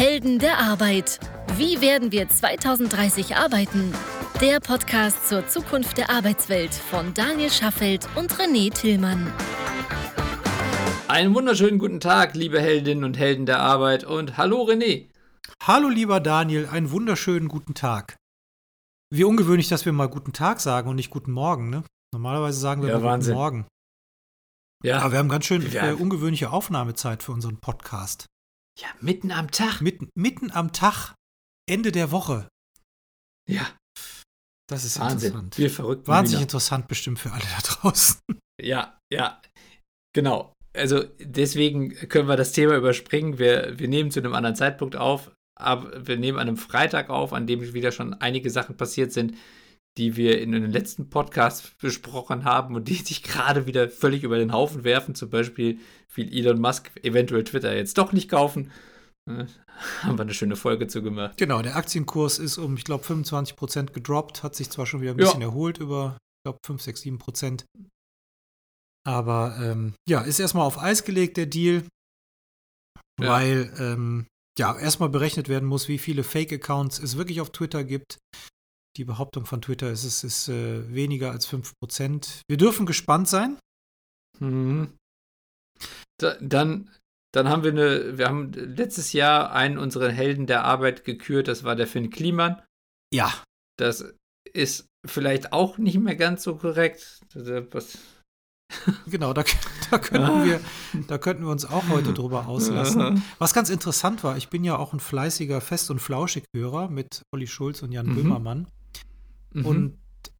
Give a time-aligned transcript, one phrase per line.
[0.00, 1.20] Helden der Arbeit.
[1.58, 3.92] Wie werden wir 2030 arbeiten?
[4.40, 9.30] Der Podcast zur Zukunft der Arbeitswelt von Daniel Schaffelt und René Tillmann.
[11.06, 15.10] Einen wunderschönen guten Tag, liebe Heldinnen und Helden der Arbeit und hallo René.
[15.62, 18.16] Hallo lieber Daniel, einen wunderschönen guten Tag.
[19.12, 21.82] Wie ungewöhnlich, dass wir mal guten Tag sagen und nicht guten Morgen, ne?
[22.14, 23.34] Normalerweise sagen wir Ja, mal Wahnsinn.
[23.34, 23.66] guten Morgen.
[24.82, 28.29] Ja, Aber wir haben ganz schön Wir- äh, ungewöhnliche Aufnahmezeit für unseren Podcast.
[28.80, 29.80] Ja mitten am Tag.
[29.80, 31.14] Mitten, mitten am Tag,
[31.68, 32.48] Ende der Woche.
[33.48, 33.66] Ja,
[34.68, 35.28] Das ist Wahnsinn.
[35.28, 35.58] interessant.
[35.58, 36.42] Wir verrückten Wahnsinnig Hühner.
[36.42, 38.20] interessant bestimmt für alle da draußen.
[38.62, 39.40] Ja, ja,
[40.14, 40.52] genau.
[40.76, 43.38] Also deswegen können wir das Thema überspringen.
[43.38, 47.32] Wir, wir nehmen zu einem anderen Zeitpunkt auf, aber wir nehmen an einem Freitag auf,
[47.32, 49.36] an dem wieder schon einige Sachen passiert sind,
[49.98, 54.38] die wir in den letzten Podcasts besprochen haben und die sich gerade wieder völlig über
[54.38, 55.14] den Haufen werfen.
[55.14, 55.78] Zum Beispiel
[56.14, 58.70] will Elon Musk eventuell Twitter jetzt doch nicht kaufen.
[59.28, 59.46] Äh,
[60.02, 61.36] haben wir eine schöne Folge zu gemacht.
[61.36, 65.12] Genau, der Aktienkurs ist um, ich glaube, 25 Prozent gedroppt, hat sich zwar schon wieder
[65.12, 65.24] ein Ja.
[65.26, 67.64] bisschen erholt über, ich glaube, 5, 6, 7 Prozent.
[69.06, 71.84] Aber ähm, ja, ist erstmal auf Eis gelegt, der Deal,
[73.20, 73.28] Ja.
[73.30, 74.26] weil ähm,
[74.58, 78.18] ja erstmal berechnet werden muss, wie viele Fake-Accounts es wirklich auf Twitter gibt.
[78.96, 82.42] Die Behauptung von Twitter ist, es ist äh, weniger als 5 Prozent.
[82.48, 83.58] Wir dürfen gespannt sein.
[84.40, 84.94] Mhm.
[86.18, 86.90] Da, dann,
[87.32, 91.62] dann haben wir eine, wir haben letztes Jahr einen unserer Helden der Arbeit gekürt, das
[91.64, 92.60] war der Finn Kliman.
[93.12, 93.32] Ja,
[93.78, 94.04] Das
[94.52, 97.20] ist vielleicht auch nicht mehr ganz so korrekt.
[97.34, 97.98] Also, Was,
[99.06, 99.44] genau, da,
[99.90, 100.60] da, könnten wir,
[101.08, 103.22] da könnten wir uns auch heute drüber auslassen.
[103.38, 107.46] Was ganz interessant war, ich bin ja auch ein fleißiger Fest- und Flauschig-Hörer mit Olli
[107.46, 108.14] Schulz und Jan Mhm.
[108.16, 108.66] Böhmermann.
[109.52, 109.66] Mhm.
[109.66, 109.98] Und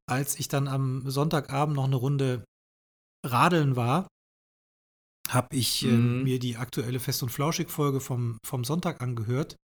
[0.08, 2.44] als ich dann am Sonntagabend noch eine Runde
[3.26, 4.08] radeln war,
[5.28, 6.24] habe ich äh, Mhm.
[6.24, 9.56] mir die aktuelle Fest- und Flauschig-Folge vom, vom Sonntag angehört.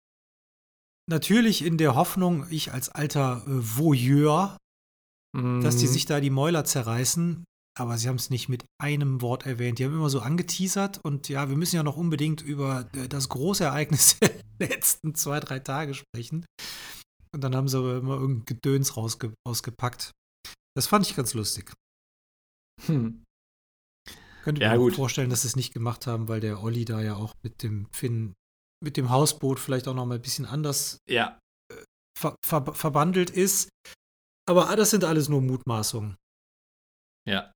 [1.09, 4.57] Natürlich in der Hoffnung, ich als alter äh, Voyeur,
[5.33, 5.91] dass die Mhm.
[5.91, 7.43] sich da die Mäuler zerreißen.
[7.77, 9.79] Aber sie haben es nicht mit einem Wort erwähnt.
[9.79, 13.27] Die haben immer so angeteasert und ja, wir müssen ja noch unbedingt über äh, das
[13.27, 16.45] große Ereignis der letzten zwei, drei Tage sprechen.
[17.35, 20.11] Und dann haben sie aber immer irgendein Gedöns rausge rausgepackt.
[20.73, 21.73] Das fand ich ganz lustig.
[22.85, 23.23] Hm.
[24.43, 24.95] Könnte Ja, mir gut.
[24.95, 27.87] vorstellen, dass sie es nicht gemacht haben, weil der Olli da ja auch mit dem
[27.93, 28.33] Finn,
[28.83, 31.39] mit dem Hausboot vielleicht auch noch mal ein bisschen anders Ja,
[32.17, 33.69] ver ver verbandelt ist.
[34.47, 36.15] Aber ah, das sind alles nur Mutmaßungen.
[37.27, 37.51] ja.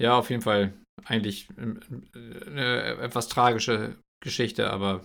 [0.00, 1.80] Ja, auf jeden Fall eigentlich ähm,
[2.14, 5.04] äh, eine etwas tragische Geschichte, aber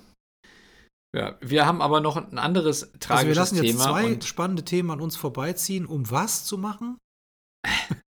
[1.15, 3.83] ja, wir haben aber noch ein anderes tragisches Also wir lassen jetzt Thema.
[3.83, 6.97] zwei spannende Themen an uns vorbeiziehen, um was zu machen?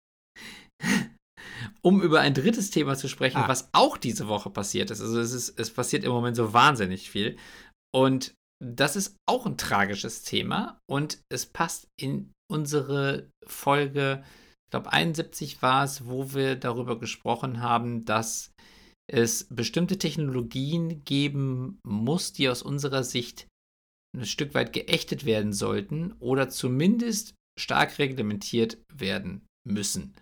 [1.84, 3.48] um über ein drittes Thema zu sprechen, Ah.
[3.48, 5.02] was auch diese Woche passiert ist.
[5.02, 7.38] Also es ist, es passiert im Moment so wahnsinnig viel.
[7.94, 14.24] Und das ist auch ein tragisches Thema und es passt in unsere Folge,
[14.68, 18.52] ich glaube 71 war es, wo wir darüber gesprochen haben, dass
[19.08, 23.48] es bestimmte Technologien geben muss, die aus unserer Sicht
[24.16, 30.16] ein Stück weit geächtet werden sollten oder zumindest stark reglementiert werden müssen.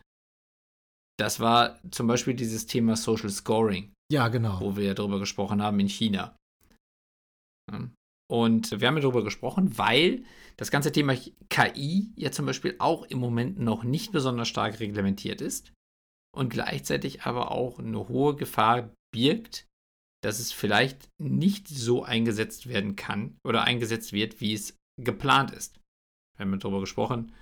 [1.18, 4.60] Das war zum Beispiel dieses Thema Social Scoring, Ja, genau.
[4.62, 6.36] wo wir ja darüber gesprochen haben in China.
[8.32, 10.24] Und wir haben ja darüber gesprochen, weil
[10.58, 11.16] das ganze Thema
[11.50, 15.72] KI ja zum Beispiel auch im Moment noch nicht besonders stark reglementiert ist
[16.36, 19.68] und gleichzeitig aber auch eine hohe Gefahr birgt,
[20.24, 25.80] dass es vielleicht nicht so eingesetzt werden kann oder eingesetzt wird, wie es geplant ist.
[26.38, 27.34] Wir haben darüber gesprochen,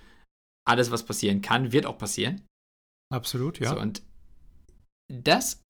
[0.66, 2.46] alles, was passieren kann, wird auch passieren.
[3.12, 3.70] Absolut, ja.
[3.70, 4.02] So, und
[5.10, 5.62] das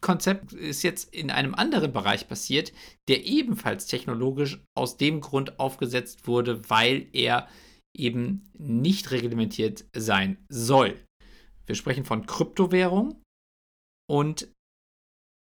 [0.00, 2.72] Konzept ist jetzt in einem anderen Bereich passiert,
[3.08, 7.48] der ebenfalls technologisch aus dem Grund aufgesetzt wurde, weil er
[7.96, 10.98] eben nicht reglementiert sein soll.
[11.72, 13.24] Wir sprechen von Kryptowährungen
[14.06, 14.52] und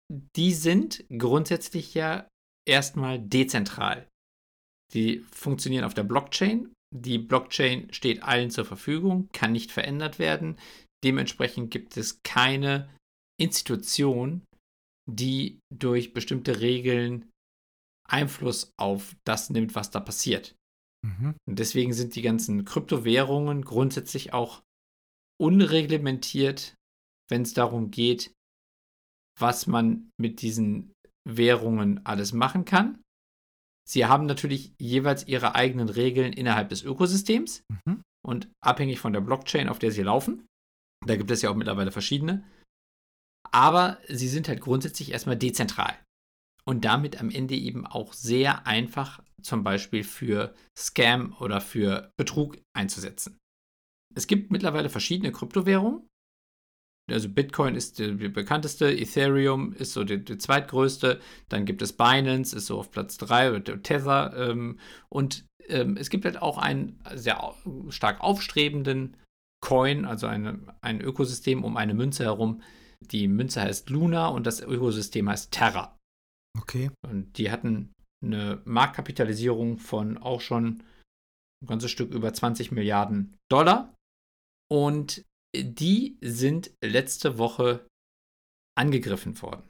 [0.10, 2.26] die sind grundsätzlich ja
[2.66, 4.08] erstmal dezentral.
[4.94, 6.72] Die funktionieren auf der Blockchain.
[6.96, 10.58] Die Blockchain steht allen zur Verfügung, kann nicht verändert werden.
[11.04, 12.90] Dementsprechend gibt es keine
[13.38, 14.42] Institution,
[15.12, 17.30] die durch bestimmte Regeln
[18.08, 20.56] Einfluss auf das nimmt, was da passiert.
[21.06, 21.36] Mhm.
[21.46, 24.62] Und deswegen sind die ganzen Kryptowährungen grundsätzlich auch
[25.42, 26.76] unreglementiert,
[27.30, 28.34] wenn es darum geht,
[29.40, 30.94] was man mit diesen
[31.28, 33.02] Währungen alles machen kann.
[33.90, 38.02] Sie haben natürlich jeweils ihre eigenen Regeln innerhalb des Ökosystems Mhm.
[38.26, 40.46] und abhängig von der Blockchain, auf der sie laufen.
[41.06, 42.44] Da gibt es ja auch mittlerweile verschiedene.
[43.52, 45.98] Aber sie sind halt grundsätzlich erstmal dezentral.
[46.64, 52.60] und damit am Ende eben auch sehr einfach zum Beispiel für Scam oder für Betrug
[52.78, 53.40] einzusetzen.
[54.16, 56.08] Es gibt mittlerweile verschiedene Kryptowährungen.
[57.10, 61.20] Also Bitcoin ist die bekannteste, Ethereum ist so die, die zweitgrößte,
[61.50, 64.80] dann gibt es Binance, ist so auf Platz 3 oder Tether ähm,
[65.10, 67.54] und ähm, es gibt halt auch einen sehr
[67.90, 69.18] stark aufstrebenden
[69.62, 72.62] Coin, also eine, ein Ökosystem um eine Münze herum.
[73.00, 75.98] Die Münze heißt Luna und das Ökosystem heißt Terra.
[76.60, 76.92] Okay.
[77.08, 77.94] Und die hatten
[78.24, 80.84] eine Marktkapitalisierung von auch schon
[81.62, 83.94] ein ganzes Stück über 20 Milliarden Dollar.
[84.72, 85.24] Und
[85.56, 87.86] die sind letzte Woche
[88.78, 89.64] angegriffen worden.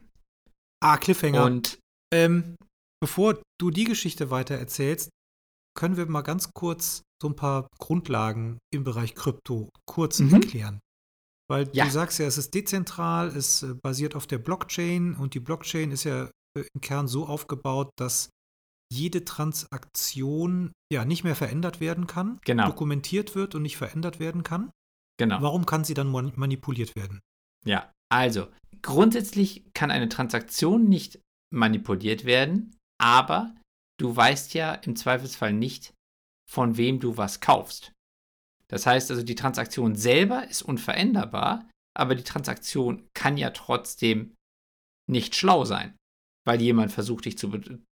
[0.84, 1.44] Ah, Cliffhanger.
[1.46, 1.80] Und
[2.14, 2.56] ähm,
[3.02, 5.10] bevor du die Geschichte weiter erzählst,
[5.78, 10.34] können wir mal ganz kurz so ein paar Grundlagen im Bereich Krypto kurz Mhm.
[10.34, 10.80] erklären.
[11.50, 11.86] Weil Ja.
[11.86, 15.92] du sagst ja, es ist dezentral, es äh, basiert auf der Blockchain und die Blockchain
[15.92, 18.30] ist ja äh, im Kern so aufgebaut, dass
[18.92, 22.68] jede Transaktion ja nicht mehr verändert werden kann, Genau.
[22.68, 24.72] dokumentiert wird und nicht verändert werden kann.
[25.18, 25.42] Genau.
[25.42, 27.20] Warum kann sie dann man- manipuliert werden?
[27.66, 28.48] Ja, also
[28.82, 31.20] grundsätzlich kann eine Transaktion nicht
[31.54, 33.56] manipuliert werden, aber
[34.00, 35.94] du weißt ja im Zweifelsfall nicht,
[36.50, 37.94] von wem du was kaufst.
[38.68, 44.34] Das heißt also, die Transaktion selber ist unveränderbar, aber die Transaktion kann ja trotzdem
[45.10, 45.98] nicht schlau sein,
[46.48, 47.50] weil jemand versucht, dich, zu,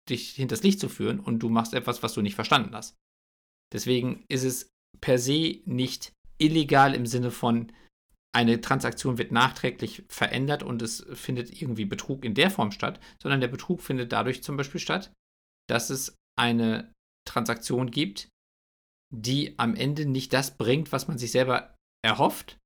[0.08, 2.94] dich hinters Licht zu führen und du machst etwas, was du nicht verstanden hast.
[3.72, 4.68] Deswegen ist es
[5.00, 7.72] per se nicht illegal im Sinne von,
[8.34, 13.40] eine Transaktion wird nachträglich verändert und es findet irgendwie Betrug in der Form statt, sondern
[13.40, 15.10] der Betrug findet dadurch zum Beispiel statt,
[15.68, 16.92] dass es eine
[17.26, 18.28] Transaktion gibt,
[19.14, 21.74] die am Ende nicht das bringt, was man sich selber
[22.04, 22.58] erhofft,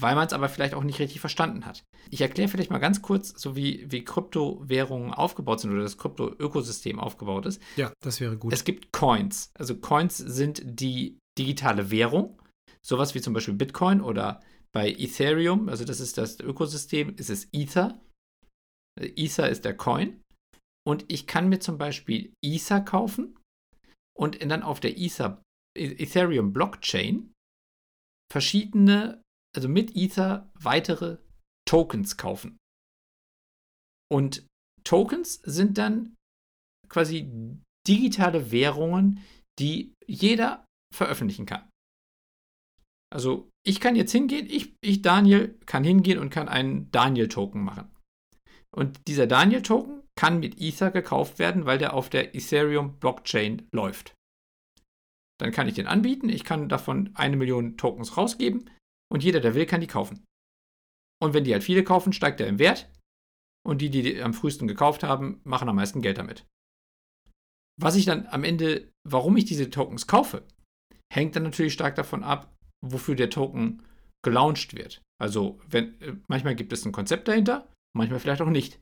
[0.00, 1.84] weil man es aber vielleicht auch nicht richtig verstanden hat.
[2.10, 6.98] Ich erkläre vielleicht mal ganz kurz, so wie, wie Kryptowährungen aufgebaut sind oder das Krypto-Ökosystem
[6.98, 7.62] aufgebaut ist.
[7.76, 8.52] Ja, das wäre gut.
[8.52, 9.50] Es gibt Coins.
[9.54, 12.40] Also Coins sind die digitale Währung.
[12.84, 14.42] Sowas wie zum Beispiel Bitcoin oder
[14.72, 18.00] bei Ethereum, also das ist das Ökosystem, ist es Ether.
[19.00, 20.22] Ether ist der Coin.
[20.86, 23.38] Und ich kann mir zum Beispiel Ether kaufen
[24.16, 25.42] und dann auf der Ether,
[25.76, 27.32] E- Ethereum Blockchain
[28.30, 29.22] verschiedene,
[29.56, 31.18] also mit Ether weitere
[31.66, 32.58] Tokens kaufen.
[34.12, 34.46] Und
[34.84, 36.14] Tokens sind dann
[36.88, 37.30] quasi
[37.88, 39.20] digitale Währungen,
[39.58, 41.70] die jeder veröffentlichen kann.
[43.14, 47.88] Also ich kann jetzt hingehen, ich, ich Daniel kann hingehen und kann einen Daniel-Token machen.
[48.74, 54.14] Und dieser Daniel-Token kann mit Ether gekauft werden, weil der auf der Ethereum-Blockchain läuft.
[55.38, 58.68] Dann kann ich den anbieten, ich kann davon eine Million Tokens rausgeben
[59.12, 60.24] und jeder, der will, kann die kaufen.
[61.22, 62.90] Und wenn die halt viele kaufen, steigt er im Wert
[63.64, 66.44] und die, die, die am frühesten gekauft haben, machen am meisten Geld damit.
[67.80, 70.46] Was ich dann am Ende, warum ich diese Tokens kaufe,
[71.12, 72.53] hängt dann natürlich stark davon ab,
[72.92, 73.82] wofür der Token
[74.24, 75.02] gelauncht wird.
[75.20, 78.78] Also, wenn, äh, manchmal gibt es ein Konzept dahinter, manchmal vielleicht auch nicht.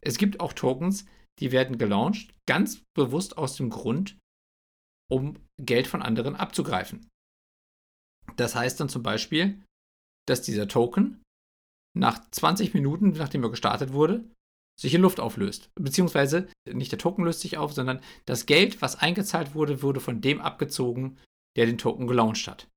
[0.00, 1.06] Es gibt auch Tokens,
[1.40, 4.18] die werden gelauncht, ganz bewusst aus dem Grund,
[5.10, 7.08] um Geld von anderen abzugreifen.
[8.36, 9.62] Das heißt dann zum Beispiel,
[10.26, 11.22] dass dieser Token
[11.96, 14.24] nach 20 Minuten, nachdem er gestartet wurde,
[14.80, 15.70] sich in Luft auflöst.
[15.74, 20.20] Beziehungsweise nicht der Token löst sich auf, sondern das Geld, was eingezahlt wurde, wurde von
[20.20, 21.18] dem abgezogen,
[21.56, 22.68] der den Token gelauncht hat.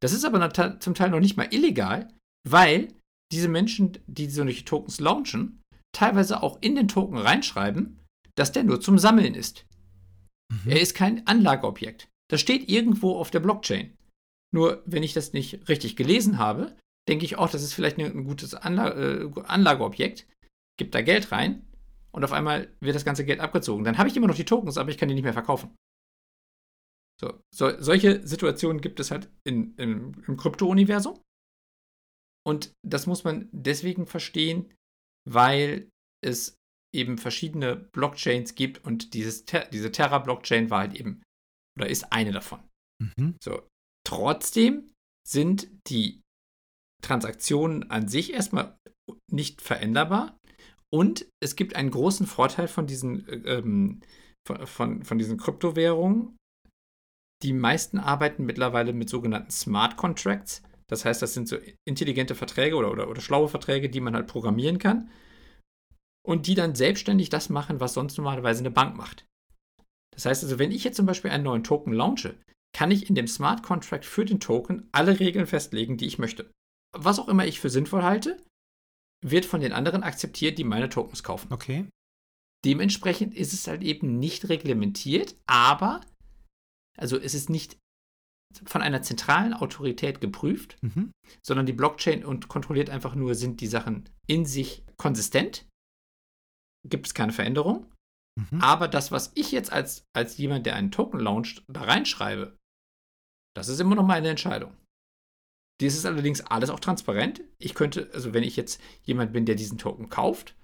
[0.00, 2.12] Das ist aber zum Teil noch nicht mal illegal,
[2.48, 2.88] weil
[3.32, 5.62] diese Menschen, die solche Tokens launchen,
[5.92, 8.00] teilweise auch in den Token reinschreiben,
[8.36, 9.64] dass der nur zum Sammeln ist.
[10.52, 10.70] Mhm.
[10.70, 12.08] Er ist kein Anlageobjekt.
[12.30, 13.94] Das steht irgendwo auf der Blockchain.
[14.54, 16.76] Nur, wenn ich das nicht richtig gelesen habe,
[17.08, 20.26] denke ich auch, das ist vielleicht ein gutes Anla äh, Anlageobjekt,
[20.78, 21.66] gebe da Geld rein
[22.12, 23.84] und auf einmal wird das ganze Geld abgezogen.
[23.84, 25.74] Dann habe ich immer noch die Tokens, aber ich kann die nicht mehr verkaufen.
[27.20, 31.20] So, so, solche Situationen gibt es halt in, im, im Krypto-Universum.
[32.46, 34.72] Und das muss man deswegen verstehen,
[35.28, 35.88] weil
[36.24, 36.54] es
[36.94, 41.22] eben verschiedene Blockchains gibt und dieses Ter diese Terra-Blockchain war halt eben
[41.78, 42.60] oder ist eine davon.
[43.02, 43.36] Mhm.
[43.42, 43.66] So,
[44.06, 44.92] trotzdem
[45.26, 46.22] sind die
[47.02, 48.78] Transaktionen an sich erstmal
[49.30, 50.38] nicht veränderbar
[50.92, 54.00] und es gibt einen großen Vorteil von diesen, äh, ähm,
[54.46, 56.35] von, von, von diesen Kryptowährungen.
[57.42, 60.62] Die meisten arbeiten mittlerweile mit sogenannten Smart Contracts.
[60.88, 64.28] Das heißt, das sind so intelligente Verträge oder, oder, oder schlaue Verträge, die man halt
[64.28, 65.10] programmieren kann
[66.26, 69.26] und die dann selbstständig das machen, was sonst normalerweise eine Bank macht.
[70.14, 72.36] Das heißt also, wenn ich jetzt zum Beispiel einen neuen Token launche,
[72.74, 76.50] kann ich in dem Smart Contract für den Token alle Regeln festlegen, die ich möchte.
[76.96, 78.42] Was auch immer ich für sinnvoll halte,
[79.24, 81.52] wird von den anderen akzeptiert, die meine Tokens kaufen.
[81.52, 81.86] Okay.
[82.64, 86.00] dementsprechend ist es halt eben nicht reglementiert, aber,
[86.96, 87.78] also es ist nicht
[88.64, 91.10] von einer zentralen Autorität geprüft, Mhm.
[91.42, 95.66] sondern die Blockchain und kontrolliert einfach nur, sind die Sachen in sich konsistent,
[96.88, 97.92] gibt es keine Veränderung.
[98.38, 98.60] Mhm.
[98.60, 102.56] Aber das, was ich jetzt als, als jemand, der einen Token launcht, da reinschreibe,
[103.54, 104.76] das ist immer noch meine Entscheidung.
[105.80, 107.42] Dies ist allerdings alles auch transparent.
[107.58, 110.54] Ich könnte, also wenn ich jetzt jemand bin, der diesen Token kauft,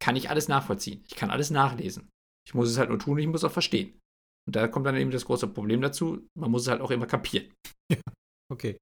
[0.00, 1.02] kann ich alles nachvollziehen.
[1.08, 2.10] Ich kann alles nachlesen.
[2.46, 3.98] Ich muss es halt nur tun, ich muss auch verstehen.
[4.46, 7.06] Und da kommt dann eben das große Problem dazu, man muss es halt auch immer
[7.06, 7.52] kapieren.
[8.52, 8.76] Okay.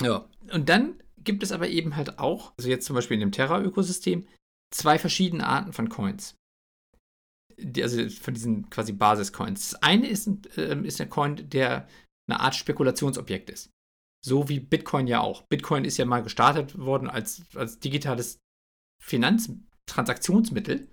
[0.00, 0.28] Ja.
[0.52, 4.26] Und dann gibt es aber eben halt auch, also jetzt zum Beispiel in dem Terra-Ökosystem,
[4.74, 6.34] zwei verschiedene Arten von Coins.
[7.60, 9.70] Die, also von diesen quasi Basis-Coins.
[9.70, 11.88] Das eine ist ein, ähm, ist ein Coin, der
[12.28, 13.70] eine Art Spekulationsobjekt ist.
[14.24, 15.42] So wie Bitcoin ja auch.
[15.48, 18.38] Bitcoin ist ja mal gestartet worden als, als digitales
[19.02, 20.88] Finanztransaktionsmittel.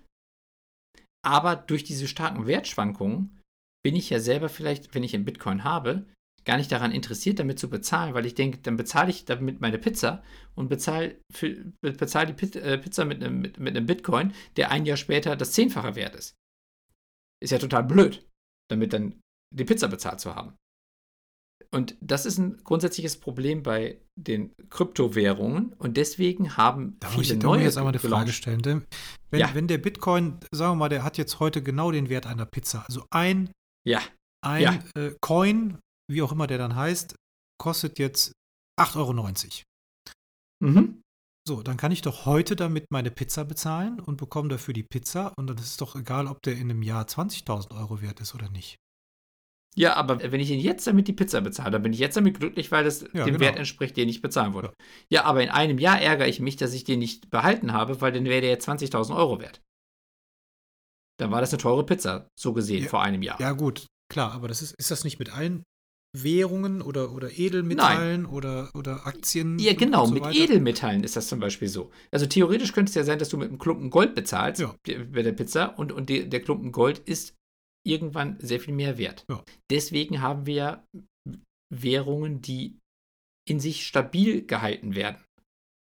[1.24, 3.40] Aber durch diese starken Wertschwankungen
[3.86, 6.06] bin ich ja selber vielleicht, wenn ich einen Bitcoin habe,
[6.44, 9.78] gar nicht daran interessiert, damit zu bezahlen, weil ich denke, dann bezahle ich damit meine
[9.78, 10.24] Pizza
[10.56, 14.86] und bezahle, für, bezahle die äh, Pizza mit einem, mit, mit einem Bitcoin, der ein
[14.86, 16.34] Jahr später das Zehnfache wert ist.
[17.40, 18.26] Ist ja total blöd,
[18.72, 19.20] damit dann
[19.54, 20.56] die Pizza bezahlt zu haben.
[21.70, 27.38] Und das ist ein grundsätzliches Problem bei den Kryptowährungen und deswegen haben Da viele ich,
[27.38, 28.64] da neue ich jetzt einmal eine Frage stellen.
[28.64, 29.54] Wenn, Ja.
[29.54, 32.84] wenn der Bitcoin, sagen wir mal, der hat jetzt heute genau den Wert einer Pizza.
[32.88, 33.50] Also ein,
[33.86, 34.02] Ja,
[34.44, 34.80] ein Ja.
[34.96, 35.78] äh, Coin,
[36.10, 37.14] wie auch immer der dann heißt,
[37.60, 38.32] kostet jetzt
[38.78, 39.62] 8,90
[40.60, 40.70] Euro.
[40.70, 41.02] mhm.
[41.48, 45.32] So, dann kann ich doch heute damit meine Pizza bezahlen und bekomme dafür die Pizza.
[45.38, 48.34] Und dann ist es doch egal, ob der in einem Jahr 20.000 Euro wert ist
[48.34, 48.76] oder nicht.
[49.76, 52.38] Ja, aber wenn ich ihn jetzt damit die Pizza bezahle, dann bin ich jetzt damit
[52.40, 53.40] glücklich, weil das Ja, dem genau.
[53.40, 54.72] Wert entspricht, den ich bezahlen wollte.
[55.10, 55.24] Ja.
[55.24, 58.24] aber in einem Jahr ärgere ich mich, dass ich den nicht behalten habe, weil dann
[58.24, 59.60] wäre der jetzt 20.000 Euro wert.
[61.18, 63.40] Dann war das eine teure Pizza, so gesehen, Ja, vor einem Jahr.
[63.40, 65.62] Ja, gut, klar, aber das ist, ist das nicht mit allen
[66.16, 69.58] Währungen oder, oder Edelmetallen oder, oder Aktien?
[69.58, 70.38] Ja, genau, so mit weiter?
[70.38, 71.90] Edelmetallen ist das zum Beispiel so.
[72.10, 74.74] Also theoretisch könnte es ja sein, dass du mit einem Klumpen Gold bezahlst Ja.
[74.84, 77.34] bei der Pizza und, und die, der Klumpen Gold ist
[77.86, 79.24] irgendwann sehr viel mehr wert.
[79.28, 79.42] Ja.
[79.70, 80.86] Deswegen haben wir ja
[81.74, 82.78] Währungen, die
[83.48, 85.22] in sich stabil gehalten werden.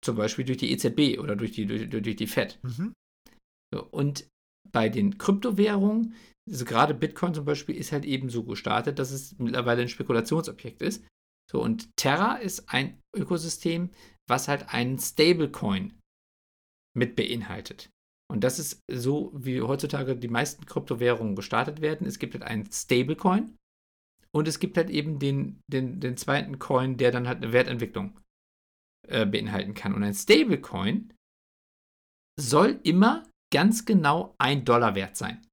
[0.04, 2.58] Zum Beispiel durch die EZB oder durch die, durch, durch die FED.
[2.64, 2.94] Mhm.
[3.74, 4.28] So, und
[4.72, 6.16] bei den Kryptowährungen,
[6.50, 10.82] also gerade Bitcoin zum Beispiel, ist halt eben so gestartet, dass es mittlerweile ein Spekulationsobjekt
[10.82, 11.06] ist.
[11.50, 13.90] So, und Terra ist ein Ökosystem,
[14.30, 16.00] was halt einen Stablecoin
[16.96, 17.90] mit beinhaltet.
[18.32, 22.08] Und das ist so, wie heutzutage die meisten Kryptowährungen gestartet werden.
[22.08, 23.58] Es gibt halt einen Stablecoin
[24.34, 28.18] und es gibt halt eben den, den, den zweiten Coin, der dann halt eine Wertentwicklung
[29.08, 29.94] äh, beinhalten kann.
[29.94, 31.14] Und ein Stablecoin
[32.40, 35.46] soll immer ganz genau ein Dollar wert sein.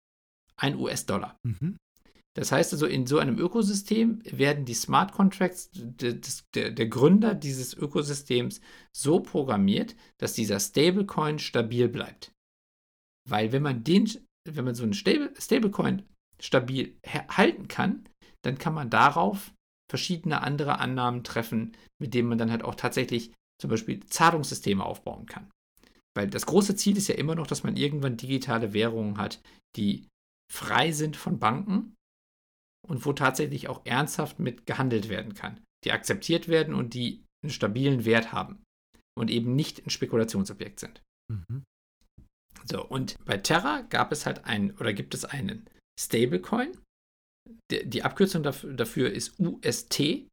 [0.56, 1.36] Ein US-Dollar.
[1.44, 1.76] Mhm.
[2.34, 6.86] Das heißt also, in so einem Ökosystem werden die Smart Contracts de- des- der, der
[6.86, 8.60] Gründer dieses Ökosystems
[8.96, 12.32] so programmiert, dass dieser Stablecoin stabil bleibt.
[13.28, 14.08] Weil wenn man den,
[14.48, 16.04] wenn man so einen Stable, Stablecoin
[16.40, 18.08] stabil ha- halten kann,
[18.44, 19.52] dann kann man darauf
[19.90, 25.26] verschiedene andere Annahmen treffen, mit denen man dann halt auch tatsächlich zum Beispiel Zahlungssysteme aufbauen
[25.26, 25.50] kann.
[26.18, 29.40] Weil das große Ziel ist ja immer noch, dass man irgendwann digitale Währungen hat,
[29.76, 30.08] die
[30.52, 31.94] frei sind von Banken
[32.88, 37.52] und wo tatsächlich auch ernsthaft mit gehandelt werden kann, die akzeptiert werden und die einen
[37.52, 38.64] stabilen Wert haben
[39.16, 41.00] und eben nicht ein Spekulationsobjekt sind.
[41.30, 41.62] Mhm.
[42.64, 45.70] So, und bei Terra gab es halt einen oder gibt es einen
[46.00, 46.76] Stablecoin.
[47.70, 50.26] Die, Abkürzung dafür ist UST.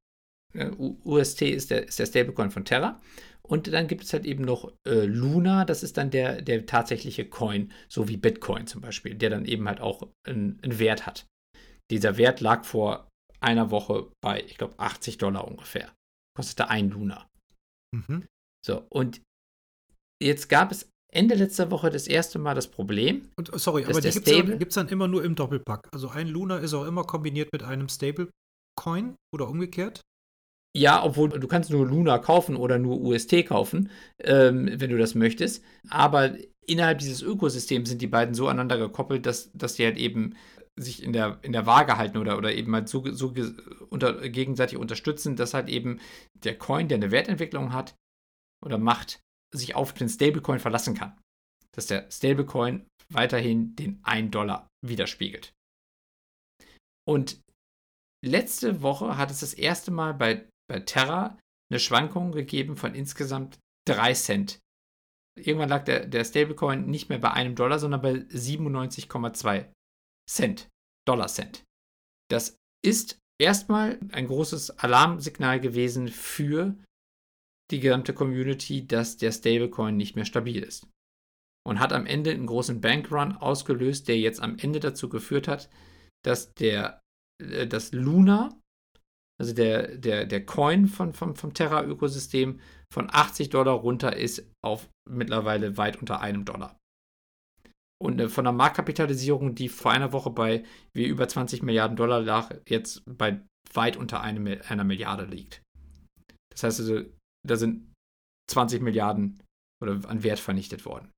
[0.56, 0.72] Äh,
[1.04, 3.02] UST ist der, ist der Stablecoin von Terra.
[3.42, 7.26] Und dann gibt es halt eben noch äh, Luna, das ist dann der, der tatsächliche
[7.26, 11.28] Coin, so wie Bitcoin zum Beispiel, der dann eben halt auch einen, einen Wert hat.
[11.92, 13.08] Dieser Wert lag vor
[13.40, 15.94] einer Woche bei, ich glaube, 80 Dollar ungefähr.
[16.36, 17.30] Kostete ein Luna.
[17.96, 18.26] Mhm.
[18.66, 19.22] So, und
[20.22, 23.30] jetzt gab es Ende letzter Woche das erste Mal das Problem.
[23.38, 24.50] Und oh, sorry, aber die gibt es Stable?
[24.50, 25.88] dann, gibt's dann immer nur im Doppelpack.
[25.94, 30.02] Also ein Luna ist auch immer kombiniert mit einem Stablecoin oder umgekehrt.
[30.76, 33.90] Ja, obwohl du kannst nur Luna kaufen oder nur UST kaufen,
[34.20, 35.64] ähm, wenn du das möchtest.
[35.90, 36.36] Aber
[36.68, 40.36] innerhalb dieses Ökosystems sind die beiden so aneinander gekoppelt, dass, dass die halt eben
[40.78, 43.34] sich in der, in der Waage halten oder, oder eben halt so, so
[43.90, 46.02] unter, gegenseitig unterstützen, dass halt eben
[46.34, 47.96] der Coin, der eine Wertentwicklung hat
[48.64, 49.22] oder macht,
[49.56, 51.18] sich auf den Stablecoin verlassen kann.
[51.74, 55.54] Dass der Stablecoin weiterhin den 1 Dollar widerspiegelt.
[57.08, 57.40] Und
[58.26, 61.38] letzte Woche hat es das erste Mal bei, bei Terra
[61.72, 64.60] eine Schwankung gegeben von insgesamt 3 Cent
[65.38, 69.72] irgendwann lag der, der Stablecoin nicht mehr bei einem Dollar, sondern bei 97,2
[70.30, 70.70] Cent,
[71.08, 71.64] Dollar Cent.
[72.30, 76.76] Das ist erstmal ein großes Alarmsignal gewesen für
[77.72, 80.88] die gesamte Community, dass der Stablecoin nicht mehr stabil ist.
[81.68, 85.70] Und hat am Ende einen großen Bankrun ausgelöst, der jetzt am Ende dazu geführt hat,
[86.24, 87.02] dass der
[87.42, 88.56] äh, das Luna,
[89.40, 92.60] also der, der, der Coin von, vom, vom Terra-Ökosystem,
[92.94, 96.78] von 80 Dollar runter ist auf mittlerweile weit unter einem Dollar.
[98.02, 100.64] Und äh, von der Marktkapitalisierung, die vor einer Woche bei
[100.94, 103.42] wie über 20 Milliarden Dollar lag, jetzt bei
[103.74, 105.62] weit unter eine, einer Milliarde liegt.
[106.52, 107.02] Das heißt also,
[107.46, 107.92] da sind
[108.50, 109.42] 20 Milliarden
[109.84, 111.12] oder an Wert vernichtet worden.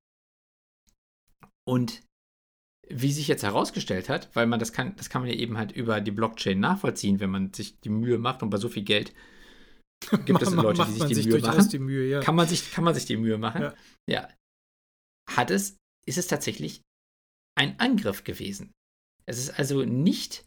[1.68, 2.02] Und
[2.90, 5.72] wie sich jetzt herausgestellt hat, weil man das kann, das kann man ja eben halt
[5.72, 9.14] über die Blockchain nachvollziehen, wenn man sich die Mühe macht und bei so viel Geld
[10.26, 11.70] gibt es Leute, die sich die sich Mühe machen.
[11.70, 12.20] Die Mühe, ja.
[12.20, 13.62] kann, man sich, kann man sich die Mühe machen.
[13.62, 13.74] Ja.
[14.10, 14.30] ja.
[15.30, 15.78] Hat es,
[16.08, 16.82] ist es tatsächlich
[17.58, 18.72] ein Angriff gewesen.
[19.26, 20.46] Es ist also nicht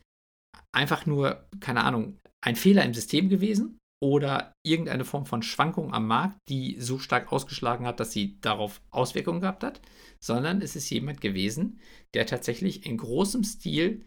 [0.72, 6.06] einfach nur, keine Ahnung, ein Fehler im System gewesen oder irgendeine Form von Schwankung am
[6.06, 9.80] Markt, die so stark ausgeschlagen hat, dass sie darauf Auswirkungen gehabt hat,
[10.22, 11.80] sondern es ist jemand gewesen,
[12.14, 14.04] der tatsächlich in großem Stil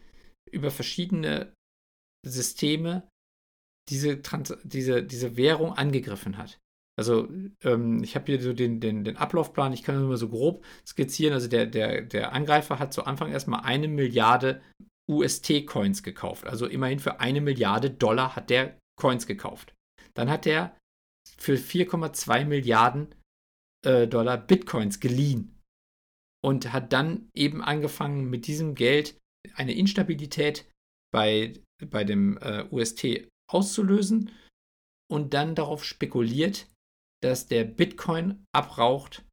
[0.51, 1.53] über verschiedene
[2.25, 3.07] Systeme
[3.89, 6.59] diese, Trans diese, diese Währung angegriffen hat.
[6.97, 7.27] Also
[7.63, 10.63] ähm, ich habe hier so den, den, den Ablaufplan, ich kann das mal so grob
[10.85, 11.33] skizzieren.
[11.33, 14.61] Also der, der, der Angreifer hat zu Anfang erstmal eine Milliarde
[15.09, 16.45] UST-Coins gekauft.
[16.45, 19.72] Also immerhin für eine Milliarde Dollar hat der Coins gekauft.
[20.15, 20.77] Dann hat er
[21.37, 23.15] für 4,2 Milliarden
[23.85, 25.59] äh, Dollar Bitcoins geliehen
[26.43, 29.17] und hat dann eben angefangen mit diesem Geld
[29.55, 30.69] eine Instabilität
[31.13, 34.31] bei, bei dem äh, UST auszulösen
[35.11, 36.67] und dann darauf spekuliert,
[37.21, 39.23] dass der Bitcoin abraucht,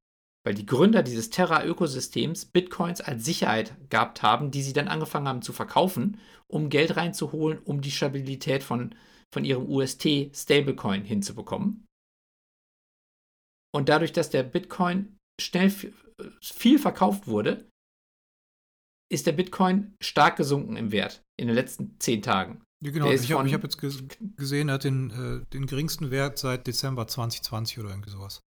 [0.45, 5.43] weil die Gründer dieses Terra-Ökosystems Bitcoins als Sicherheit gehabt haben, die sie dann angefangen haben
[5.43, 8.95] zu verkaufen, um Geld reinzuholen, um die Stabilität von,
[9.33, 11.87] von ihrem UST-Stablecoin hinzubekommen.
[13.73, 15.71] Und dadurch, dass der Bitcoin schnell
[16.43, 17.69] viel verkauft wurde,
[19.13, 22.63] ist der Bitcoin stark gesunken im Wert in den letzten zehn Tagen.
[22.83, 23.11] Ja, genau.
[23.11, 23.79] Ich habe hab jetzt
[24.37, 28.41] gesehen, er hat den, äh, den geringsten Wert seit Dezember 2020 oder irgendwie sowas.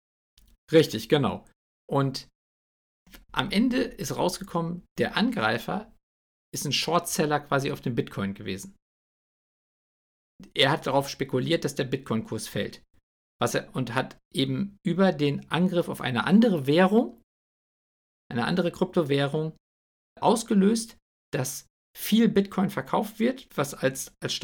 [0.71, 1.45] Richtig, genau.
[1.89, 2.29] Und
[3.33, 5.91] am Ende ist rausgekommen, der Angreifer
[6.53, 8.75] ist ein Shortseller quasi auf dem Bitcoin gewesen.
[10.53, 12.81] Er hat darauf spekuliert, dass der Bitcoin-Kurs fällt.
[13.39, 17.21] Was er, und hat eben über den Angriff auf eine andere Währung,
[18.31, 19.55] eine andere Kryptowährung,
[20.19, 20.97] ausgelöst,
[21.33, 24.39] dass viel Bitcoin verkauft wird, was als, als,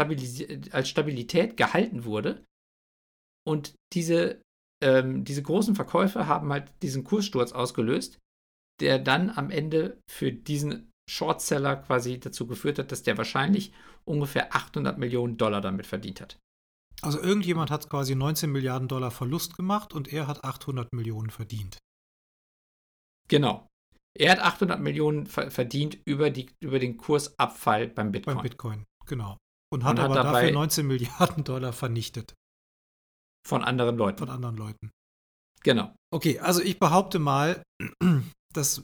[0.72, 2.44] als Stabilität gehalten wurde.
[3.46, 4.42] Und diese,
[4.84, 8.20] ähm, diese großen Verkäufe haben halt diesen Kurssturz ausgelöst,
[8.82, 13.74] der dann am Ende für diesen Shortseller quasi dazu geführt hat, dass der wahrscheinlich
[14.06, 16.40] ungefähr 800 Millionen Dollar damit verdient hat.
[17.02, 21.78] Also irgendjemand hat quasi 19 Milliarden Dollar Verlust gemacht und er hat 800 Millionen verdient.
[23.30, 23.68] Genau.
[24.18, 28.38] Er hat 800 Millionen verdient über, die, über den Kursabfall beim Bitcoin.
[28.38, 29.38] Beim Bitcoin, genau.
[29.72, 32.34] Und hat, und hat aber dafür 19 Milliarden Dollar vernichtet.
[33.48, 34.18] Von anderen Leuten.
[34.18, 34.92] Von anderen Leuten.
[35.62, 35.94] Genau.
[36.12, 37.62] Okay, also ich behaupte mal,
[38.54, 38.84] dass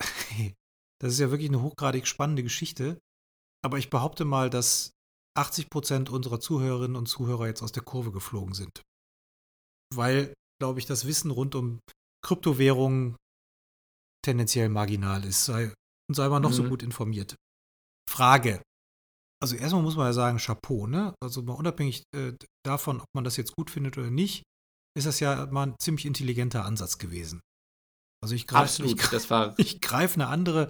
[1.00, 2.98] das ist ja wirklich eine hochgradig spannende Geschichte,
[3.64, 4.90] aber ich behaupte mal, dass
[5.36, 8.82] 80 Prozent unserer Zuhörerinnen und Zuhörer jetzt aus der Kurve geflogen sind.
[9.94, 11.80] Weil, glaube ich, das Wissen rund um
[12.24, 13.16] Kryptowährungen
[14.24, 15.44] tendenziell marginal ist.
[15.44, 15.72] Sei,
[16.08, 16.54] und sei man noch mhm.
[16.54, 17.36] so gut informiert.
[18.10, 18.62] Frage.
[19.42, 21.14] Also erstmal muss man ja sagen, Chapeau, ne?
[21.22, 22.32] Also mal unabhängig äh,
[22.64, 24.42] davon, ob man das jetzt gut findet oder nicht,
[24.96, 27.40] ist das ja mal ein ziemlich intelligenter Ansatz gewesen.
[28.26, 28.82] Also ich greife
[29.56, 30.68] ich greif eine andere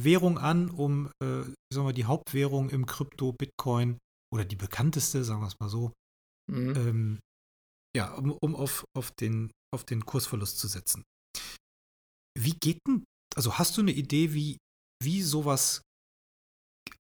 [0.00, 3.98] Währung an, um äh, sagen wir, die Hauptwährung im Krypto, Bitcoin
[4.34, 5.92] oder die bekannteste, sagen wir es mal so,
[6.50, 6.76] mhm.
[6.76, 7.20] ähm,
[7.94, 11.04] ja, um, um auf, auf, den, auf den Kursverlust zu setzen.
[12.38, 13.04] Wie geht denn,
[13.36, 14.56] also hast du eine Idee, wie,
[15.02, 15.82] wie sowas,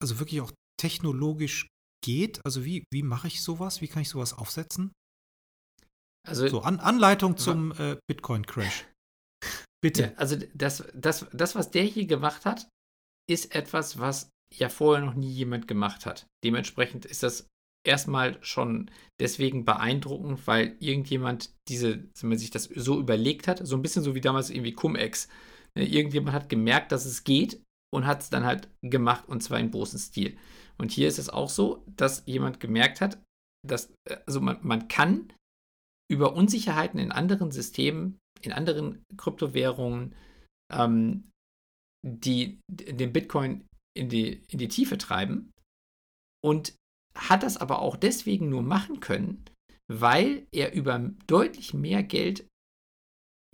[0.01, 1.67] also wirklich auch technologisch
[2.03, 2.43] geht?
[2.43, 3.81] Also wie, wie mache ich sowas?
[3.81, 4.91] Wie kann ich sowas aufsetzen?
[6.27, 8.87] Also so, An Anleitung zum äh, Bitcoin-Crash.
[9.83, 10.17] Bitte.
[10.17, 12.69] Also das, das, das, was der hier gemacht hat,
[13.29, 16.27] ist etwas, was ja vorher noch nie jemand gemacht hat.
[16.43, 17.47] Dementsprechend ist das
[17.85, 23.75] erstmal schon deswegen beeindruckend, weil irgendjemand diese, wenn man sich das so überlegt hat, so
[23.75, 25.29] ein bisschen so wie damals irgendwie Cum-Ex.
[25.77, 27.61] Ne, irgendjemand hat gemerkt, dass es geht
[27.93, 30.37] und hat es dann halt gemacht und zwar im großen Stil.
[30.77, 33.21] Und hier ist es auch so, dass jemand gemerkt hat,
[33.67, 33.93] dass,
[34.25, 35.31] also man, man kann
[36.11, 40.15] über Unsicherheiten in anderen Systemen in anderen Kryptowährungen
[40.71, 41.31] ähm,
[42.03, 45.51] die den Bitcoin in die, in die Tiefe treiben
[46.43, 46.75] und
[47.15, 49.45] hat das aber auch deswegen nur machen können,
[49.91, 52.47] weil er über deutlich mehr Geld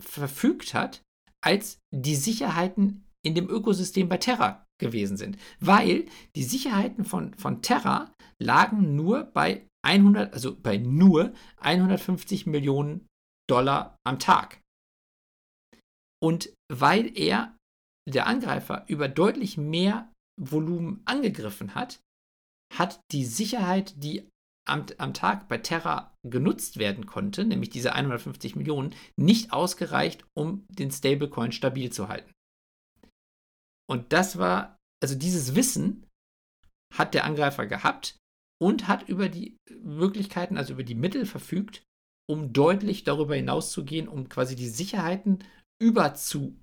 [0.02, 1.02] verfügt hat,
[1.44, 5.36] als die Sicherheiten in dem Ökosystem bei Terra gewesen sind.
[5.58, 13.06] Weil die Sicherheiten von, von Terra lagen nur bei 100, also bei nur 150 Millionen
[13.50, 14.60] Dollar am Tag.
[16.22, 17.56] Und weil er,
[18.08, 22.00] der Angreifer, über deutlich mehr Volumen angegriffen hat,
[22.74, 24.28] hat die Sicherheit, die
[24.68, 30.66] am, am Tag bei Terra genutzt werden konnte, nämlich diese 150 Millionen, nicht ausgereicht, um
[30.68, 32.32] den Stablecoin stabil zu halten.
[33.90, 36.06] Und das war, also dieses Wissen
[36.94, 38.18] hat der Angreifer gehabt
[38.60, 41.82] und hat über die Möglichkeiten, also über die Mittel verfügt,
[42.28, 45.44] um deutlich darüber hinauszugehen, um quasi die Sicherheiten
[45.80, 46.58] über zu,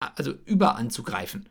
[0.00, 1.48] also über anzugreifen.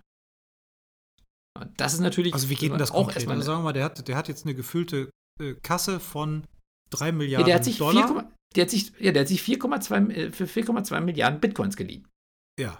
[1.59, 3.37] Und das ist natürlich also wie geht denn das auch erstmal.
[3.37, 5.09] Also sagen wir mal, der hat, der hat jetzt eine gefüllte
[5.39, 6.45] äh, Kasse von
[6.91, 8.07] 3 Milliarden ja, der hat sich Dollar.
[8.07, 12.07] 4, der hat sich, ja, der hat sich 4,2 äh, für 4,2 Milliarden Bitcoins geliehen.
[12.59, 12.77] Ja.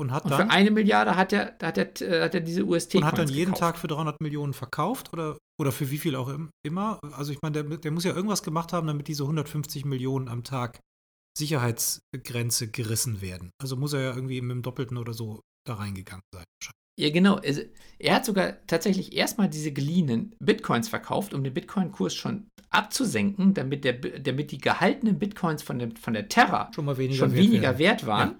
[0.00, 0.48] Und hat und dann.
[0.48, 3.52] für eine Milliarde hat er, hat er, hat er diese UST Und hat dann jeden
[3.52, 3.60] gekauft.
[3.60, 6.32] Tag für 300 Millionen verkauft oder, oder für wie viel auch
[6.64, 6.98] immer?
[7.12, 10.44] Also ich meine, der, der muss ja irgendwas gemacht haben, damit diese 150 Millionen am
[10.44, 10.80] Tag
[11.36, 13.50] Sicherheitsgrenze gerissen werden.
[13.60, 16.44] Also muss er ja irgendwie mit dem Doppelten oder so da reingegangen sein.
[16.98, 17.40] Ja, genau.
[17.98, 23.84] Er hat sogar tatsächlich erstmal diese geliehenen Bitcoins verkauft, um den Bitcoin-Kurs schon abzusenken, damit,
[23.84, 27.44] der, damit die gehaltenen Bitcoins von, dem, von der Terra schon, mal weniger, schon wert,
[27.44, 28.30] weniger wert waren.
[28.30, 28.38] Ja.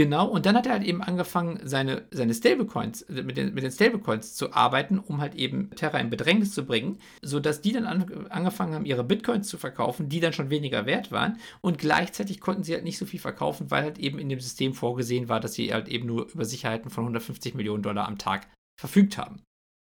[0.00, 3.70] Genau, und dann hat er halt eben angefangen, seine, seine Stablecoins, mit den, mit den
[3.70, 8.26] Stablecoins zu arbeiten, um halt eben Terra in Bedrängnis zu bringen, sodass die dann an,
[8.30, 11.36] angefangen haben, ihre Bitcoins zu verkaufen, die dann schon weniger wert waren.
[11.60, 14.72] Und gleichzeitig konnten sie halt nicht so viel verkaufen, weil halt eben in dem System
[14.72, 18.48] vorgesehen war, dass sie halt eben nur über Sicherheiten von 150 Millionen Dollar am Tag
[18.80, 19.42] verfügt haben.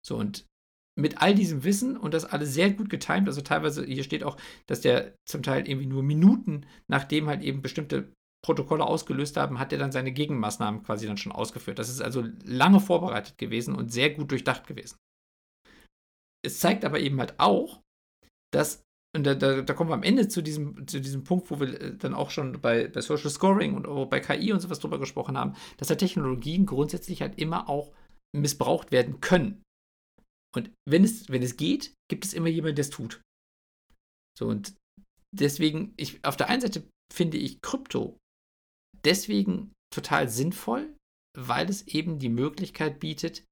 [0.04, 0.46] So, und
[0.98, 4.36] mit all diesem Wissen und das alles sehr gut getimt, also teilweise, hier steht auch,
[4.66, 8.12] dass der zum Teil irgendwie nur Minuten, nachdem halt eben bestimmte
[8.44, 11.78] Protokolle ausgelöst haben, hat er dann seine Gegenmaßnahmen quasi dann schon ausgeführt.
[11.78, 14.96] Das ist also lange vorbereitet gewesen und sehr gut durchdacht gewesen.
[16.44, 17.80] Es zeigt aber eben halt auch,
[18.52, 18.82] dass,
[19.16, 21.80] und da, da, da kommen wir am Ende zu diesem, zu diesem Punkt, wo wir
[21.80, 25.38] äh, dann auch schon bei, bei Social Scoring und bei KI und sowas drüber gesprochen
[25.38, 27.92] haben, dass da Technologien grundsätzlich halt immer auch
[28.36, 29.62] missbraucht werden können.
[30.54, 33.22] Und wenn es, wenn es geht, gibt es immer jemanden, der es tut.
[34.36, 34.74] So, und
[35.34, 38.18] deswegen, ich, auf der einen Seite finde ich Krypto
[39.04, 40.94] deswegen total sinnvoll,
[41.38, 43.44] weil es eben die Möglichkeit bietet,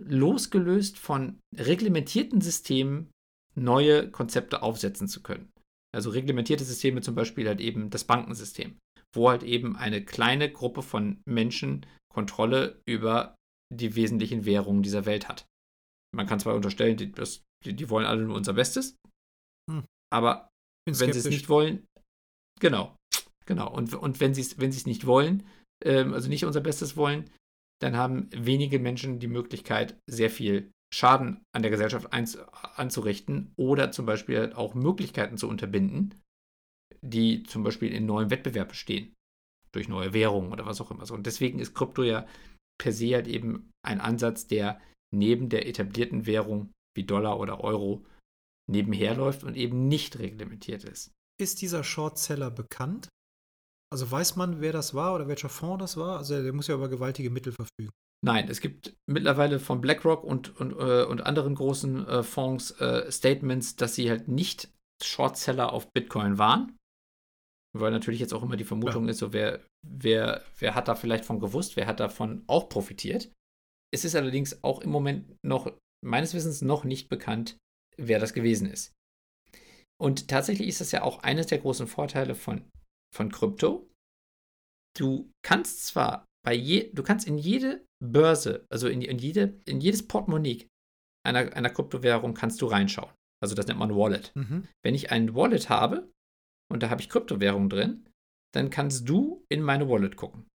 [0.00, 3.10] losgelöst von reglementierten Systemen
[3.54, 5.50] neue Konzepte aufsetzen zu können.
[5.94, 8.78] Also reglementierte Systeme zum Beispiel halt eben das Bankensystem,
[9.14, 13.34] wo halt eben eine kleine Gruppe von Menschen Kontrolle über
[13.74, 15.46] die wesentlichen Währungen dieser Welt hat.
[16.14, 18.96] Man kann zwar unterstellen, die, das, die, die wollen alle nur unser Bestes,
[19.70, 19.84] hm.
[20.12, 20.48] aber
[20.86, 21.86] wenn sie es nicht wollen,
[22.60, 22.96] genau,
[23.48, 23.72] Genau.
[23.72, 25.42] Und, und wenn sie es wenn nicht wollen,
[25.82, 27.30] ähm, also nicht unser Bestes wollen,
[27.80, 34.04] dann haben wenige Menschen die Möglichkeit, sehr viel Schaden an der Gesellschaft anzurichten oder zum
[34.04, 36.14] Beispiel auch Möglichkeiten zu unterbinden,
[37.00, 39.14] die zum Beispiel in neuem Wettbewerb bestehen.
[39.72, 41.10] Durch neue Währungen oder was auch immer.
[41.10, 42.26] Und deswegen ist Krypto ja
[42.78, 44.78] per se halt eben ein Ansatz, der
[45.14, 48.04] neben der etablierten Währung wie Dollar oder Euro
[48.70, 51.12] nebenher läuft und eben nicht reglementiert ist.
[51.40, 53.08] Ist dieser Shortseller bekannt?
[53.90, 56.18] Also weiß man, wer das war oder welcher Fonds das war?
[56.18, 57.90] Also der muss ja über gewaltige Mittel verfügen.
[58.24, 63.10] Nein, es gibt mittlerweile von BlackRock und, und, äh, und anderen großen äh, Fonds äh,
[63.10, 64.68] Statements, dass sie halt nicht
[65.02, 66.76] Shortseller auf Bitcoin waren.
[67.76, 69.10] Weil natürlich jetzt auch immer die Vermutung ja.
[69.10, 73.30] ist, so wer, wer, wer hat da vielleicht von gewusst, wer hat davon auch profitiert.
[73.94, 75.72] Es ist allerdings auch im Moment noch,
[76.04, 77.56] meines Wissens, noch nicht bekannt,
[77.96, 78.92] wer das gewesen ist.
[80.00, 82.64] Und tatsächlich ist das ja auch eines der großen Vorteile von
[83.14, 83.90] von Krypto.
[84.96, 89.80] Du kannst zwar bei je, du kannst in jede Börse, also in, in, jede, in
[89.80, 90.68] jedes Portemonnaie
[91.26, 93.12] einer, einer Kryptowährung kannst du reinschauen.
[93.42, 94.32] Also das nennt man Wallet.
[94.34, 94.66] Mhm.
[94.84, 96.10] Wenn ich ein Wallet habe
[96.72, 98.08] und da habe ich Kryptowährung drin,
[98.54, 100.48] dann kannst du in meine Wallet gucken.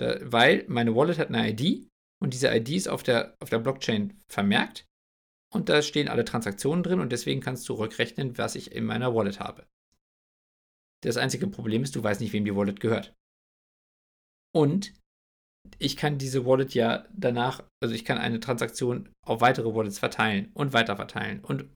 [0.00, 1.88] Da, weil meine Wallet hat eine ID
[2.22, 4.86] und diese ID ist auf der, auf der Blockchain vermerkt
[5.52, 9.14] und da stehen alle Transaktionen drin und deswegen kannst du rückrechnen, was ich in meiner
[9.14, 9.66] Wallet habe.
[11.04, 13.14] Das einzige Problem ist, du weißt nicht, wem die Wallet gehört.
[14.54, 14.94] Und
[15.78, 20.50] ich kann diese Wallet ja danach, also ich kann eine Transaktion auf weitere Wallets verteilen
[20.54, 21.68] und weiter verteilen und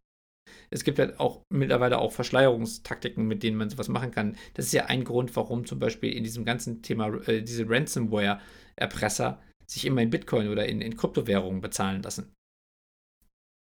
[0.71, 4.37] Es gibt halt auch mittlerweile auch Verschleierungstaktiken, mit denen man sowas machen kann.
[4.55, 9.43] Das ist ja ein Grund, warum zum Beispiel in diesem ganzen Thema äh, diese Ransomware-Erpresser
[9.67, 12.33] sich immer in Bitcoin oder in, in Kryptowährungen bezahlen lassen.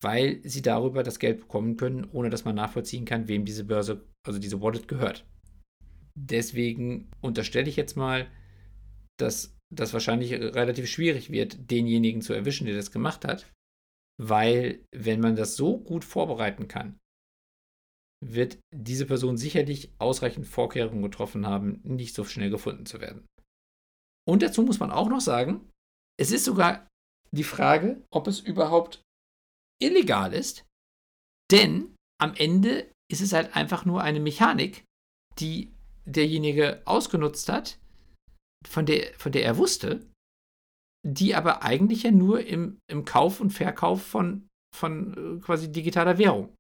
[0.02, 4.04] Weil sie darüber das Geld bekommen können, ohne dass man nachvollziehen kann, wem diese Börse,
[4.26, 5.24] also diese Wallet gehört.
[6.14, 8.30] Deswegen unterstelle ich jetzt mal,
[9.18, 13.50] dass das wahrscheinlich relativ schwierig wird, denjenigen zu erwischen, der das gemacht hat.
[14.20, 16.98] Weil, wenn man das so gut vorbereiten kann,
[18.24, 23.26] wird diese Person sicherlich ausreichend Vorkehrungen getroffen haben, nicht so schnell gefunden zu werden.
[24.28, 25.68] Und dazu muss man auch noch sagen,
[26.20, 26.88] es ist sogar
[27.32, 29.02] die Frage, ob es überhaupt
[29.82, 30.64] illegal ist,
[31.50, 34.84] denn am Ende ist es halt einfach nur eine Mechanik,
[35.40, 37.78] die derjenige ausgenutzt hat,
[38.66, 40.08] von der, von der er wusste,
[41.06, 46.18] die aber eigentlich ja nur im, im Kauf und Verkauf von, von äh, quasi digitaler
[46.18, 46.54] Währung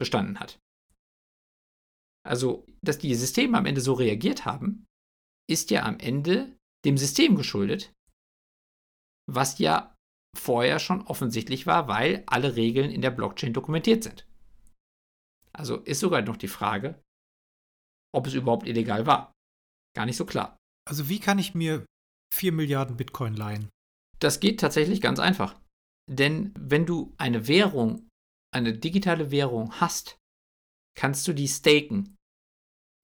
[0.00, 0.58] bestanden hat.
[2.24, 4.86] Also, dass die Systeme am Ende so reagiert haben,
[5.50, 7.92] ist ja am Ende dem System geschuldet,
[9.28, 9.96] was ja
[10.36, 14.26] vorher schon offensichtlich war, weil alle Regeln in der Blockchain dokumentiert sind.
[15.52, 17.02] Also ist sogar noch die Frage,
[18.14, 19.32] ob es überhaupt illegal war.
[19.94, 20.56] Gar nicht so klar.
[20.88, 21.86] Also wie kann ich mir
[22.34, 23.68] 4 Milliarden Bitcoin leihen?
[24.18, 25.58] Das geht tatsächlich ganz einfach.
[26.10, 28.08] Denn wenn du eine Währung,
[28.54, 30.18] eine digitale Währung hast,
[30.98, 32.16] kannst du die staken.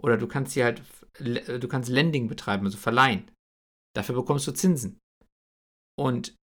[0.00, 0.82] Oder du kannst sie halt,
[1.18, 3.30] du kannst Lending betreiben, also verleihen.
[3.96, 4.98] Dafür bekommst du Zinsen.
[5.98, 6.36] Und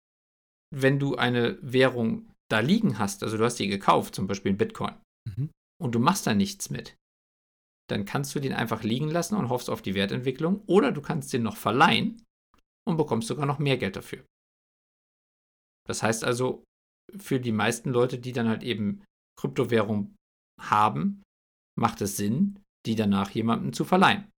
[0.74, 4.58] wenn du eine Währung da liegen hast, also du hast die gekauft, zum Beispiel in
[4.58, 4.94] Bitcoin,
[5.28, 5.50] mhm.
[5.80, 6.96] und du machst da nichts mit,
[7.90, 10.62] dann kannst du den einfach liegen lassen und hoffst auf die Wertentwicklung.
[10.66, 12.22] Oder du kannst den noch verleihen
[12.86, 14.24] und bekommst sogar noch mehr Geld dafür.
[15.86, 16.64] Das heißt also,
[17.16, 19.04] für die meisten Leute, die dann halt eben
[19.38, 20.14] Kryptowährung
[20.60, 21.22] haben,
[21.78, 24.30] macht es Sinn, die danach jemandem zu verleihen.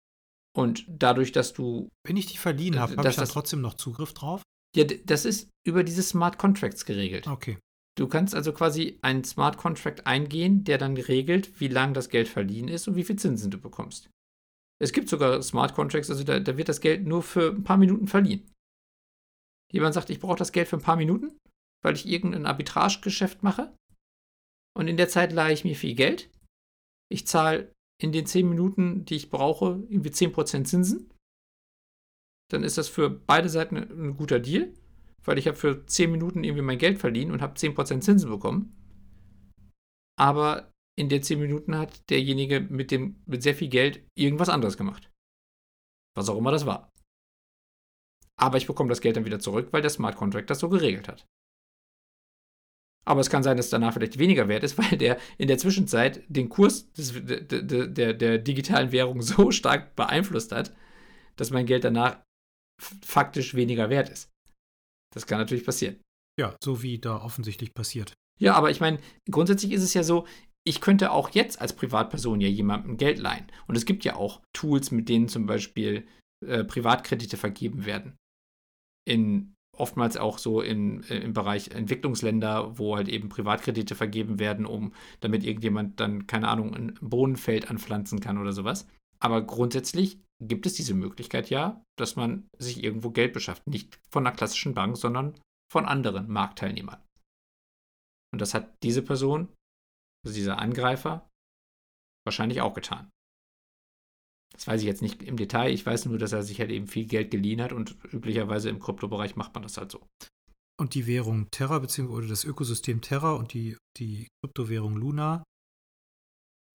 [0.56, 1.88] Und dadurch, dass du.
[2.04, 4.42] Wenn ich die verliehen habe, habe ich dann trotzdem noch Zugriff drauf?
[4.74, 7.28] Ja, das ist über diese Smart Contracts geregelt.
[7.28, 7.59] Okay.
[7.96, 12.28] Du kannst also quasi einen Smart Contract eingehen, der dann regelt, wie lang das Geld
[12.28, 14.11] verliehen ist und wie viel Zinsen du bekommst.
[14.78, 17.78] Es gibt sogar Smart Contracts, also da, da wird das Geld nur für ein paar
[17.78, 18.52] Minuten verliehen.
[19.72, 21.38] Jemand sagt, ich brauche das Geld für ein paar Minuten,
[21.82, 23.74] weil ich irgendein Arbitragegeschäft mache.
[24.76, 26.30] Und in der Zeit leihe ich mir viel Geld.
[27.11, 31.11] Ich zahle in den 10 Minuten, die ich brauche, irgendwie 10% Zinsen.
[32.50, 34.74] Dann ist das für beide Seiten ein guter Deal
[35.27, 38.73] weil ich habe für 10 Minuten irgendwie mein Geld verliehen und habe 10% Zinsen bekommen.
[40.19, 44.77] Aber in den 10 Minuten hat derjenige mit, dem, mit sehr viel Geld irgendwas anderes
[44.77, 45.11] gemacht.
[46.17, 46.91] Was auch immer das war.
[48.39, 51.09] Aber ich bekomme das Geld dann wieder zurück, weil der Smart Contract das so geregelt
[51.09, 51.27] hat.
[53.07, 56.23] Aber es kann sein, dass danach vielleicht weniger wert ist, weil der in der Zwischenzeit
[56.29, 60.75] den Kurs des, der, der, der digitalen Währung so stark beeinflusst hat,
[61.37, 62.23] dass mein Geld danach
[62.81, 64.31] faktisch weniger wert ist.
[65.14, 65.97] Das kann natürlich passieren.
[66.38, 68.14] Ja, so wie da offensichtlich passiert.
[68.38, 68.99] Ja, aber ich meine,
[69.31, 70.27] grundsätzlich ist es ja so,
[70.66, 73.47] ich könnte auch jetzt als Privatperson ja jemandem Geld leihen.
[73.66, 76.07] Und es gibt ja auch Tools, mit denen zum Beispiel
[76.45, 78.16] äh, Privatkredite vergeben werden.
[79.09, 84.66] In oftmals auch so in, äh, im Bereich Entwicklungsländer, wo halt eben Privatkredite vergeben werden,
[84.66, 88.87] um damit irgendjemand dann, keine Ahnung, ein Bohnenfeld anpflanzen kann oder sowas.
[89.21, 93.66] Aber grundsätzlich gibt es diese Möglichkeit ja, dass man sich irgendwo Geld beschafft.
[93.66, 95.40] Nicht von einer klassischen Bank, sondern
[95.72, 97.03] von anderen Marktteilnehmern.
[98.33, 99.49] Und das hat diese Person,
[100.25, 101.29] also dieser Angreifer,
[102.27, 103.11] wahrscheinlich auch getan.
[104.53, 105.72] Das weiß ich jetzt nicht im Detail.
[105.72, 108.79] Ich weiß nur, dass er sich halt eben viel Geld geliehen hat und üblicherweise im
[108.79, 110.07] Kryptobereich macht man das halt so.
[110.79, 115.42] Und die Währung Terra, beziehungsweise das Ökosystem Terra und die, die Kryptowährung Luna,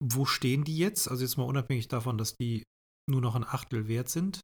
[0.02, 1.08] wo stehen die jetzt?
[1.08, 2.64] Also jetzt mal unabhängig davon, dass die
[3.10, 4.40] nur noch ein Achtel wert sind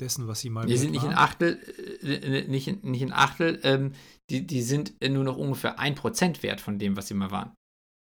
[0.00, 0.66] dessen, was sie mal.
[0.66, 1.58] Die sind nicht ein Achtel,
[2.02, 3.92] äh, nicht, nicht ein Achtel, ähm,
[4.30, 7.54] die, die sind nur noch ungefähr ein Prozent wert von dem, was sie mal waren.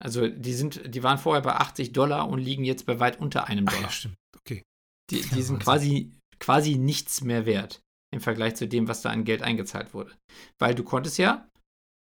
[0.03, 3.47] Also die sind, die waren vorher bei 80 Dollar und liegen jetzt bei weit unter
[3.47, 3.83] einem Dollar.
[3.83, 4.15] Ach ja, stimmt.
[4.37, 4.63] Okay.
[5.11, 7.81] Die, die sind quasi, quasi nichts mehr wert
[8.13, 10.15] im Vergleich zu dem, was da an Geld eingezahlt wurde.
[10.59, 11.47] Weil du konntest ja,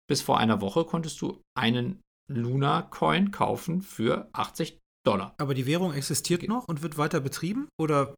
[0.08, 5.34] bis vor einer Woche konntest du einen Luna-Coin kaufen für 80 Dollar.
[5.38, 6.48] Aber die Währung existiert okay.
[6.48, 7.68] noch und wird weiter betrieben?
[7.78, 8.14] Oder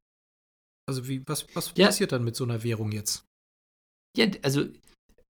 [0.88, 1.87] also wie, was, was ja.
[1.87, 3.25] passiert dann mit so einer Währung jetzt?
[4.16, 4.66] Ja, also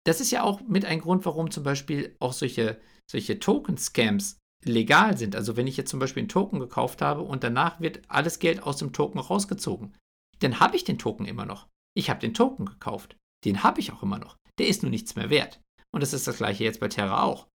[0.06, 5.18] das ist ja auch mit ein Grund, warum zum Beispiel auch solche, solche Token-Scams legal
[5.18, 5.36] sind.
[5.36, 8.62] Also wenn ich jetzt zum Beispiel einen Token gekauft habe und danach wird alles Geld
[8.62, 9.94] aus dem Token rausgezogen,
[10.38, 11.68] dann habe ich den Token immer noch.
[11.94, 13.16] Ich habe den Token gekauft.
[13.44, 14.36] Den habe ich auch immer noch.
[14.58, 15.60] Der ist nur nichts mehr wert.
[15.92, 17.46] Und das ist das gleiche jetzt bei Terra auch.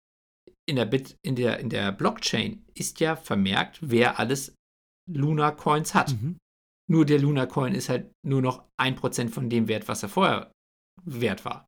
[0.67, 4.55] In der, Bit, in, der, in der Blockchain ist ja vermerkt, wer alles
[5.09, 6.13] Luna Coins hat.
[6.13, 6.37] Mhm.
[6.89, 10.09] Nur der Luna Coin ist halt nur noch ein Prozent von dem Wert, was er
[10.09, 10.51] vorher
[11.03, 11.67] wert war.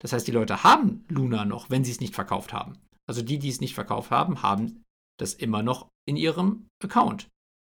[0.00, 2.78] Das heißt, die Leute haben Luna noch, wenn sie es nicht verkauft haben.
[3.06, 4.82] Also die, die es nicht verkauft haben, haben
[5.18, 7.28] das immer noch in ihrem Account.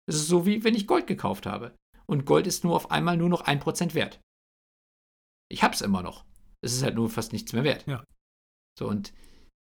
[0.07, 1.75] Es ist so wie wenn ich Gold gekauft habe.
[2.07, 4.21] Und Gold ist nur auf einmal nur noch ein Prozent wert.
[5.51, 6.25] Ich habe es immer noch.
[6.63, 7.87] Es ist halt nur fast nichts mehr wert.
[7.87, 8.05] Ja.
[8.79, 9.13] So, und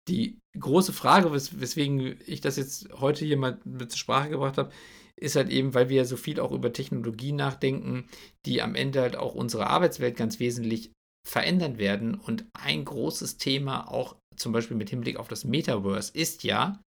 [0.08, 4.72] die große Frage, wes weswegen ich das jetzt heute hier mal zur Sprache gebracht habe,
[5.16, 8.08] ist halt eben, weil wir so viel auch über Technologien nachdenken,
[8.44, 10.90] die am Ende halt auch unsere Arbeitswelt ganz wesentlich
[11.26, 12.14] verändern werden.
[12.14, 16.82] Und ein großes Thema auch zum Beispiel mit Hinblick auf das Metaverse ist ja,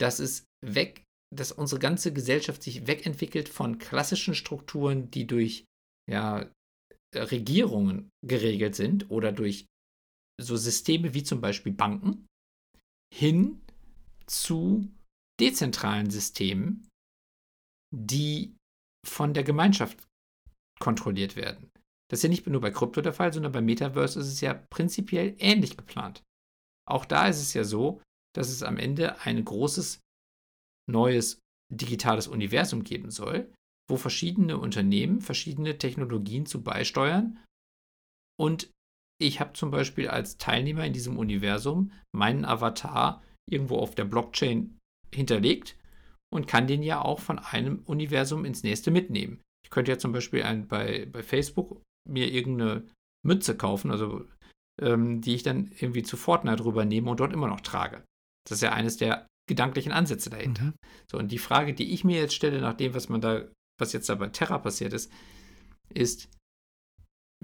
[0.00, 1.02] dass es weg,
[1.34, 5.64] dass unsere ganze Gesellschaft sich wegentwickelt von klassischen Strukturen, die durch
[6.08, 6.48] ja,
[7.14, 9.66] Regierungen geregelt sind oder durch
[10.40, 12.26] so Systeme wie zum Beispiel Banken
[13.14, 13.60] hin
[14.26, 14.88] zu
[15.40, 16.88] dezentralen Systemen,
[17.94, 18.54] die
[19.06, 20.06] von der Gemeinschaft
[20.80, 21.70] kontrolliert werden.
[22.10, 24.54] Das ist ja nicht nur bei Krypto der Fall, sondern bei Metaverse ist es ja
[24.54, 26.22] prinzipiell ähnlich geplant.
[26.88, 28.00] Auch da ist es ja so,
[28.34, 30.00] dass es am Ende ein großes
[30.88, 33.52] neues digitales Universum geben soll,
[33.90, 37.38] wo verschiedene Unternehmen verschiedene Technologien zu beisteuern.
[38.38, 38.70] Und
[39.20, 44.78] ich habe zum Beispiel als Teilnehmer in diesem Universum meinen Avatar irgendwo auf der Blockchain
[45.14, 45.76] hinterlegt
[46.32, 49.40] und kann den ja auch von einem Universum ins nächste mitnehmen.
[49.64, 52.86] Ich könnte ja zum Beispiel ein, bei, bei Facebook mir irgendeine
[53.26, 54.26] Mütze kaufen, also
[54.80, 58.04] ähm, die ich dann irgendwie zu Fortnite rübernehme und dort immer noch trage.
[58.46, 60.64] Das ist ja eines der gedanklichen Ansätze dahinter.
[60.64, 60.74] Mhm.
[61.10, 63.48] So, und die Frage, die ich mir jetzt stelle, nach dem, was man da,
[63.80, 65.10] was jetzt da bei Terra passiert ist,
[65.92, 66.28] ist,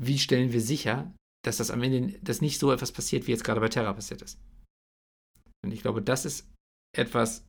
[0.01, 1.13] wie stellen wir sicher,
[1.45, 4.23] dass das am Ende, dass nicht so etwas passiert, wie jetzt gerade bei Terra passiert
[4.23, 4.39] ist.
[5.65, 6.51] Und ich glaube, das ist
[6.97, 7.47] etwas,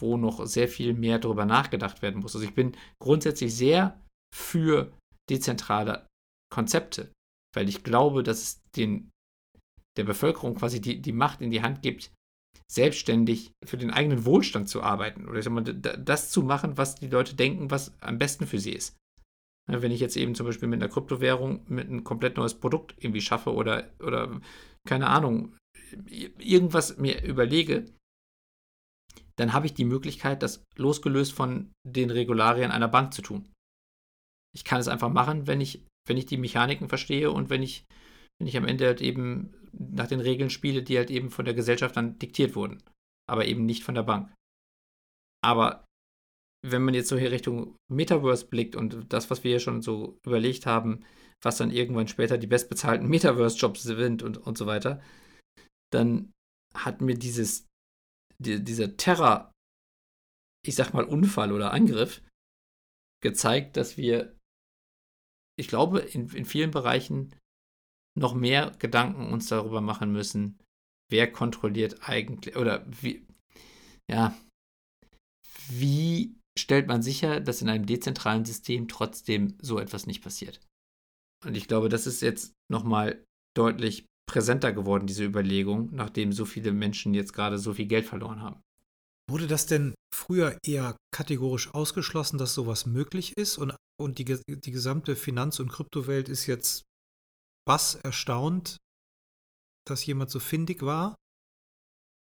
[0.00, 2.34] wo noch sehr viel mehr darüber nachgedacht werden muss.
[2.34, 4.00] Also ich bin grundsätzlich sehr
[4.34, 4.92] für
[5.28, 6.06] dezentrale
[6.52, 7.10] Konzepte,
[7.54, 9.10] weil ich glaube, dass es den,
[9.96, 12.12] der Bevölkerung quasi die, die Macht in die Hand gibt,
[12.70, 16.96] selbstständig für den eigenen Wohlstand zu arbeiten oder ich sag mal, das zu machen, was
[16.96, 18.96] die Leute denken, was am besten für sie ist.
[19.68, 23.20] Wenn ich jetzt eben zum Beispiel mit einer Kryptowährung mit ein komplett neues Produkt irgendwie
[23.20, 24.40] schaffe oder, oder
[24.86, 25.54] keine Ahnung,
[26.38, 27.84] irgendwas mir überlege,
[29.36, 33.48] dann habe ich die Möglichkeit, das losgelöst von den Regularien einer Bank zu tun.
[34.54, 37.84] Ich kann es einfach machen, wenn ich, wenn ich die Mechaniken verstehe und wenn ich,
[38.40, 41.54] wenn ich am Ende halt eben nach den Regeln spiele, die halt eben von der
[41.54, 42.82] Gesellschaft dann diktiert wurden,
[43.28, 44.32] aber eben nicht von der Bank.
[45.44, 45.84] Aber
[46.72, 50.18] wenn man jetzt so hier Richtung Metaverse blickt und das, was wir hier schon so
[50.24, 51.04] überlegt haben,
[51.42, 55.02] was dann irgendwann später die bestbezahlten Metaverse-Jobs sind und, und so weiter,
[55.92, 56.32] dann
[56.74, 57.66] hat mir dieses,
[58.38, 59.52] die, dieser Terror,
[60.66, 62.22] ich sag mal Unfall oder Angriff,
[63.22, 64.36] gezeigt, dass wir,
[65.58, 67.34] ich glaube, in, in vielen Bereichen
[68.16, 70.58] noch mehr Gedanken uns darüber machen müssen,
[71.10, 73.26] wer kontrolliert eigentlich oder wie,
[74.10, 74.36] ja,
[75.70, 80.60] wie stellt man sicher, dass in einem dezentralen System trotzdem so etwas nicht passiert.
[81.44, 83.24] Und ich glaube, das ist jetzt nochmal
[83.56, 88.42] deutlich präsenter geworden, diese Überlegung, nachdem so viele Menschen jetzt gerade so viel Geld verloren
[88.42, 88.60] haben.
[89.30, 94.70] Wurde das denn früher eher kategorisch ausgeschlossen, dass sowas möglich ist und, und die, die
[94.70, 96.82] gesamte Finanz- und Kryptowelt ist jetzt
[97.66, 98.78] was erstaunt,
[99.86, 101.14] dass jemand so findig war?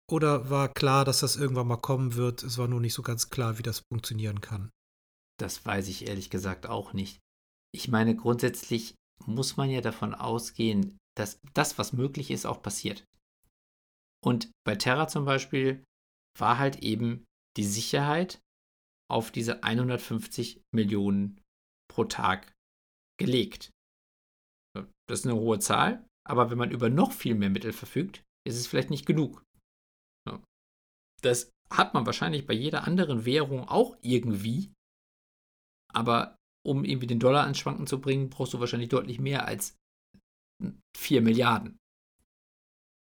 [0.09, 2.43] Oder war klar, dass das irgendwann mal kommen wird?
[2.43, 4.69] Es war nur nicht so ganz klar, wie das funktionieren kann.
[5.37, 7.19] Das weiß ich ehrlich gesagt auch nicht.
[7.73, 13.03] Ich meine, grundsätzlich muss man ja davon ausgehen, dass das, was möglich ist, auch passiert.
[14.23, 15.83] Und bei Terra zum Beispiel
[16.37, 17.25] war halt eben
[17.57, 18.39] die Sicherheit
[19.09, 21.41] auf diese 150 Millionen
[21.89, 22.53] pro Tag
[23.19, 23.71] gelegt.
[25.07, 28.57] Das ist eine hohe Zahl, aber wenn man über noch viel mehr Mittel verfügt, ist
[28.57, 29.43] es vielleicht nicht genug.
[31.21, 34.71] Das hat man wahrscheinlich bei jeder anderen Währung auch irgendwie.
[35.93, 39.77] Aber um irgendwie den Dollar ans Schwanken zu bringen, brauchst du wahrscheinlich deutlich mehr als
[40.97, 41.77] 4 Milliarden.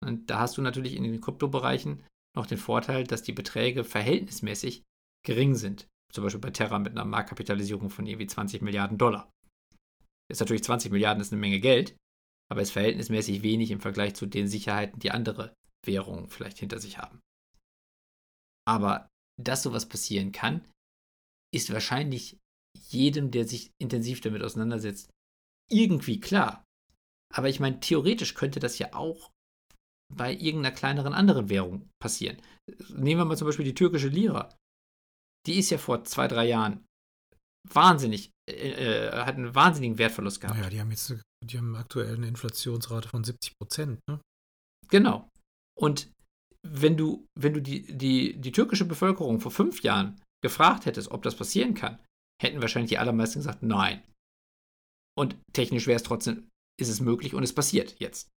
[0.06, 2.04] Und da hast du natürlich in den Kryptobereichen
[2.36, 4.84] noch den Vorteil, dass die Beträge verhältnismäßig
[5.26, 5.88] gering sind.
[6.14, 9.30] Zum Beispiel bei Terra mit einer Marktkapitalisierung von irgendwie 20 Milliarden Dollar.
[10.32, 11.98] Ist natürlich 20 Milliarden ist eine Menge Geld,
[12.50, 15.54] aber ist verhältnismäßig wenig im Vergleich zu den Sicherheiten, die andere
[15.86, 17.20] Währungen vielleicht hinter sich haben.
[18.70, 19.10] Aber
[19.42, 20.64] dass sowas passieren kann,
[21.52, 22.38] ist wahrscheinlich
[22.90, 25.10] jedem, der sich intensiv damit auseinandersetzt,
[25.72, 26.64] irgendwie klar.
[27.34, 29.32] Aber ich meine, theoretisch könnte das ja auch
[30.14, 32.38] bei irgendeiner kleineren anderen Währung passieren.
[32.90, 34.56] Nehmen wir mal zum Beispiel die türkische Lira.
[35.48, 36.86] Die ist ja vor zwei, drei Jahren
[37.68, 40.60] wahnsinnig, äh, äh hat einen wahnsinnigen Wertverlust gehabt.
[40.60, 44.20] Ja, die haben jetzt die haben aktuell eine Inflationsrate von 70 Prozent, ne?
[44.90, 45.30] Genau.
[45.80, 46.12] Und
[46.68, 51.24] wenn du, wenn du die, die, die türkische Bevölkerung vor fünf Jahren gefragt hättest, ob
[51.24, 52.00] das passieren kann,
[52.42, 54.04] hätten wahrscheinlich die allermeisten gesagt, nein.
[55.18, 56.50] Und technisch wäre es trotzdem,
[56.80, 58.30] ist es möglich und es passiert jetzt.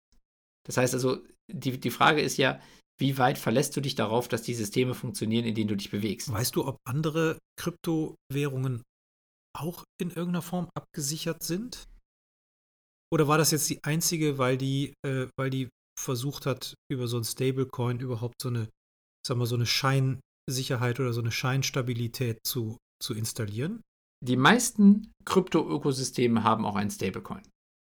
[0.65, 2.59] Das heißt also, die, die Frage ist ja,
[2.99, 6.32] wie weit verlässt du dich darauf, dass die Systeme funktionieren, in denen du dich bewegst?
[6.32, 8.84] Weißt du, ob andere Kryptowährungen
[9.57, 11.88] auch in irgendeiner Form abgesichert sind?
[13.11, 15.69] Oder war das jetzt die einzige, weil die, äh, weil die
[16.02, 18.70] versucht hat, über so ein Stablecoin überhaupt so eine,
[19.26, 23.82] sag mal, so eine Scheinsicherheit oder so eine Scheinstabilität zu, zu installieren?
[24.24, 27.41] Die meisten Krypto-Ökosysteme haben auch einen Stablecoin.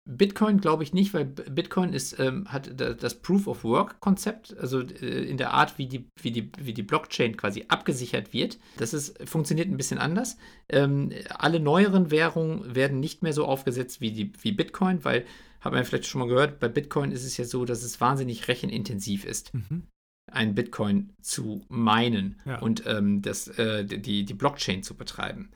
[0.08, 5.24] Bitcoin glaube ich nicht, weil Bitcoin ist, ähm, hat das Proof of Work-Konzept, also äh,
[5.24, 8.60] in der Art, wie die, wie, die, wie die Blockchain quasi abgesichert wird.
[8.78, 10.38] Das ist, funktioniert ein bisschen anders.
[10.70, 15.26] Ähm, alle neueren Währungen werden nicht mehr so aufgesetzt wie, die, wie Bitcoin, weil,
[15.66, 18.48] hat man vielleicht schon mal gehört, bei Bitcoin ist es ja so, dass es wahnsinnig
[18.48, 19.54] rechenintensiv ist.
[19.54, 19.88] Mhm.
[20.32, 22.60] Ein Bitcoin zu meinen ja.
[22.60, 25.52] und ähm, das, äh, die, die Blockchain zu betreiben.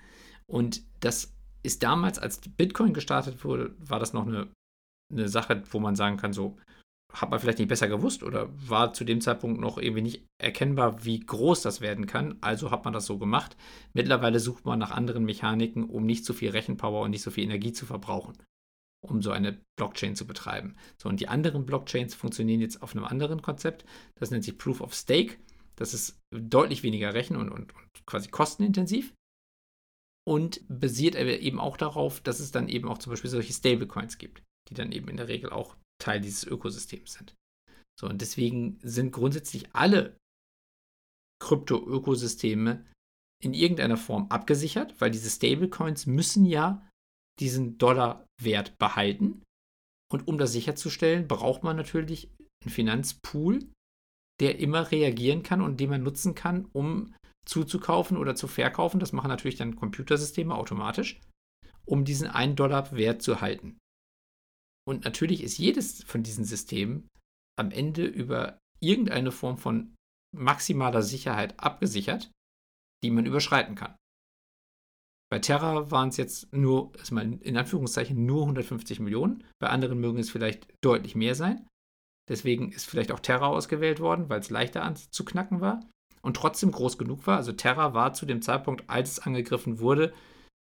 [0.47, 4.47] Und das ist damals, als Bitcoin gestartet wurde, war das noch eine,
[5.11, 6.57] eine Sache, wo man sagen kann, so,
[7.13, 11.05] hat man vielleicht nicht besser gewusst oder war zu dem Zeitpunkt noch irgendwie nicht erkennbar,
[11.05, 12.37] wie groß das werden kann.
[12.41, 13.57] Also hat man das so gemacht.
[13.93, 17.43] Mittlerweile sucht man nach anderen Mechaniken, um nicht so viel Rechenpower und nicht so viel
[17.43, 18.37] Energie zu verbrauchen,
[19.01, 20.75] um so eine Blockchain zu betreiben.
[21.01, 23.85] So, und die anderen Blockchains funktionieren jetzt auf einem anderen Konzept.
[24.15, 25.37] Das nennt sich Proof of Stake.
[25.75, 29.13] Das ist deutlich weniger rechen- und, und, und quasi kostenintensiv
[30.27, 34.43] und basiert eben auch darauf, dass es dann eben auch zum Beispiel solche Stablecoins gibt,
[34.69, 37.35] die dann eben in der Regel auch Teil dieses Ökosystems sind.
[37.99, 40.17] So, und deswegen sind grundsätzlich alle
[41.41, 42.85] Krypto-Ökosysteme
[43.41, 46.87] in irgendeiner Form abgesichert, weil diese Stablecoins müssen ja
[47.39, 49.43] diesen Dollarwert behalten.
[50.11, 52.31] Und um das sicherzustellen, braucht man natürlich
[52.63, 53.69] einen Finanzpool,
[54.39, 57.13] der immer reagieren kann und den man nutzen kann, um
[57.45, 58.99] zuzukaufen oder zu verkaufen.
[58.99, 61.19] Das machen natürlich dann Computersysteme automatisch,
[61.85, 63.77] um diesen 1 Dollar Wert zu halten.
[64.87, 67.07] Und natürlich ist jedes von diesen Systemen
[67.59, 69.95] am Ende über irgendeine Form von
[70.35, 72.31] maximaler Sicherheit abgesichert,
[73.03, 73.95] die man überschreiten kann.
[75.31, 79.43] Bei Terra waren es jetzt nur, also in Anführungszeichen, nur 150 Millionen.
[79.61, 81.67] Bei anderen mögen es vielleicht deutlich mehr sein.
[82.29, 85.85] Deswegen ist vielleicht auch Terra ausgewählt worden, weil es leichter anzuknacken war
[86.21, 87.37] und trotzdem groß genug war.
[87.37, 90.13] Also Terra war zu dem Zeitpunkt, als es angegriffen wurde,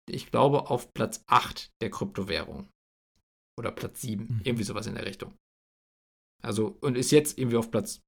[0.09, 2.69] ich glaube, auf Platz 8 der Kryptowährung.
[3.59, 4.41] Oder Platz 7, mhm.
[4.45, 5.35] irgendwie sowas in der Richtung.
[6.43, 8.01] Also, und ist jetzt irgendwie auf Platz,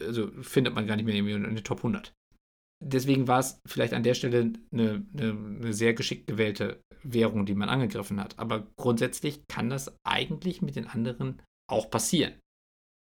[0.00, 2.12] also findet man gar nicht mehr irgendwie in der Top 100.
[2.82, 7.54] Deswegen war es vielleicht an der Stelle eine, eine, eine sehr geschickt gewählte Währung, die
[7.54, 8.38] man angegriffen hat.
[8.38, 12.34] Aber grundsätzlich kann das eigentlich mit den anderen auch passieren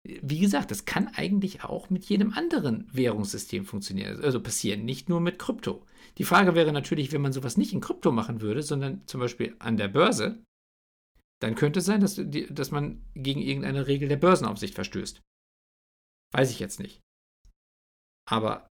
[0.06, 5.20] wie gesagt, das kann eigentlich auch mit jedem anderen Währungssystem funktionieren, also passieren, nicht nur
[5.20, 5.86] mit Krypto.
[6.18, 9.56] Die Frage wäre natürlich, wenn man sowas nicht in Krypto machen würde, sondern zum Beispiel
[9.60, 10.44] an der Börse,
[11.42, 15.22] dann könnte es sein, dass, dass man gegen irgendeine Regel der Börsenaufsicht verstößt.
[16.34, 17.02] Weiß ich jetzt nicht.
[18.30, 18.68] Aber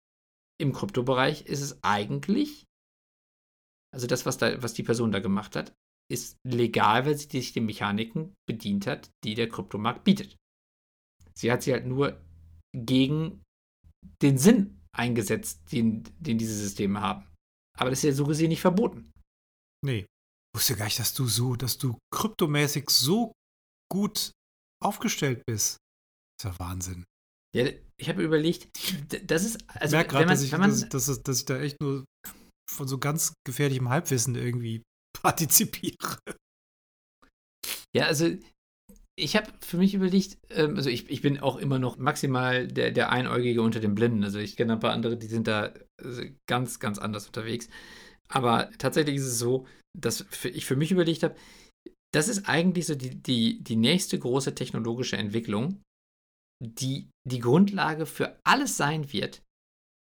[0.60, 2.64] im Kryptobereich ist es eigentlich,
[3.94, 5.72] also das, was, da, was die Person da gemacht hat,
[6.10, 10.36] ist legal, weil sie sich den Mechaniken bedient hat, die der Kryptomarkt bietet.
[11.34, 12.20] Sie hat sie halt nur
[12.74, 13.42] gegen
[14.22, 17.28] den Sinn eingesetzt, den, den diese Systeme haben.
[17.78, 19.10] Aber das ist ja so gesehen nicht verboten.
[19.84, 20.06] Nee.
[20.54, 23.32] Ich wusste gar nicht, dass du so, dass du kryptomäßig so
[23.92, 24.32] gut
[24.82, 25.76] aufgestellt bist.
[26.38, 27.04] Das ist ja Wahnsinn.
[27.54, 27.70] Ja,
[28.00, 28.68] ich habe überlegt,
[29.24, 32.04] das ist, also ich merke gerade, dass, ich, dass, dass, dass ich da echt nur
[32.70, 34.82] von so ganz gefährlichem Halbwissen irgendwie
[35.22, 36.18] partizipiere.
[37.96, 38.28] Ja, also
[39.18, 42.92] ich habe für mich überlegt, ähm, also ich, ich bin auch immer noch maximal der,
[42.92, 44.22] der Einäugige unter den Blinden.
[44.22, 47.68] Also ich kenne ein paar andere, die sind da äh, ganz, ganz anders unterwegs.
[48.28, 49.66] Aber tatsächlich ist es so,
[49.98, 51.34] dass ich für mich überlegt habe,
[52.14, 55.82] das ist eigentlich so die, die, die nächste große technologische Entwicklung,
[56.64, 59.42] die die Grundlage für alles sein wird,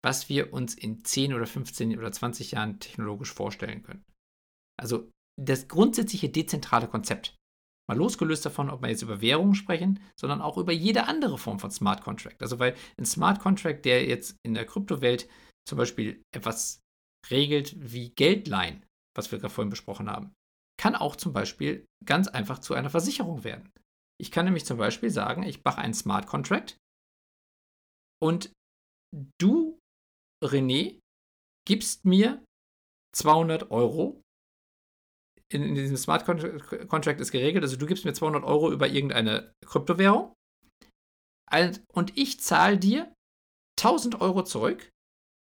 [0.05, 4.05] was wir uns in 10 oder 15 oder 20 Jahren technologisch vorstellen können.
[4.79, 7.35] Also das grundsätzliche dezentrale Konzept.
[7.89, 11.59] Mal losgelöst davon, ob wir jetzt über Währungen sprechen, sondern auch über jede andere Form
[11.59, 12.43] von Smart Contract.
[12.43, 15.29] Also weil ein Smart Contract, der jetzt in der Kryptowelt
[15.69, 16.81] zum Beispiel etwas
[17.31, 18.85] regelt wie Geldleihen,
[19.15, 20.33] was wir gerade vorhin besprochen haben,
[20.81, 23.71] kann auch zum Beispiel ganz einfach zu einer Versicherung werden.
[24.21, 26.79] Ich kann nämlich zum Beispiel sagen, ich mache einen Smart Contract
[28.23, 28.53] und
[29.41, 29.79] du,
[30.43, 31.01] René,
[31.67, 32.45] gibst mir
[33.15, 34.23] 200 Euro.
[35.53, 39.53] In, in diesem Smart Contract ist geregelt, also du gibst mir 200 Euro über irgendeine
[39.67, 40.35] Kryptowährung
[41.93, 43.15] und ich zahle dir
[43.79, 44.91] 1000 Euro zurück,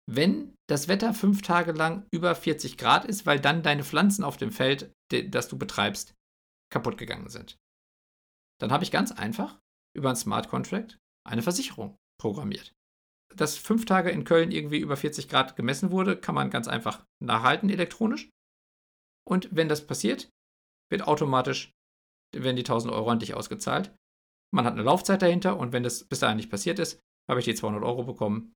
[0.09, 4.37] wenn das Wetter fünf Tage lang über 40 Grad ist, weil dann deine Pflanzen auf
[4.37, 6.13] dem Feld, das du betreibst,
[6.71, 7.57] kaputt gegangen sind.
[8.61, 9.59] Dann habe ich ganz einfach
[9.95, 12.73] über ein Smart Contract eine Versicherung programmiert.
[13.35, 17.05] Dass fünf Tage in Köln irgendwie über 40 Grad gemessen wurde, kann man ganz einfach
[17.21, 18.29] nachhalten elektronisch.
[19.27, 20.29] Und wenn das passiert,
[20.89, 21.71] wird automatisch,
[22.33, 23.93] werden die 1000 Euro an dich ausgezahlt.
[24.53, 26.99] Man hat eine Laufzeit dahinter und wenn das bis dahin nicht passiert ist,
[27.29, 28.53] habe ich die 200 Euro bekommen.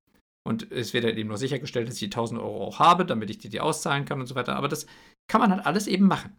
[0.48, 3.30] Und es wird halt eben noch sichergestellt, dass ich die 1000 Euro auch habe, damit
[3.30, 4.56] ich die, die auszahlen kann und so weiter.
[4.56, 4.86] Aber das
[5.30, 6.38] kann man halt alles eben machen.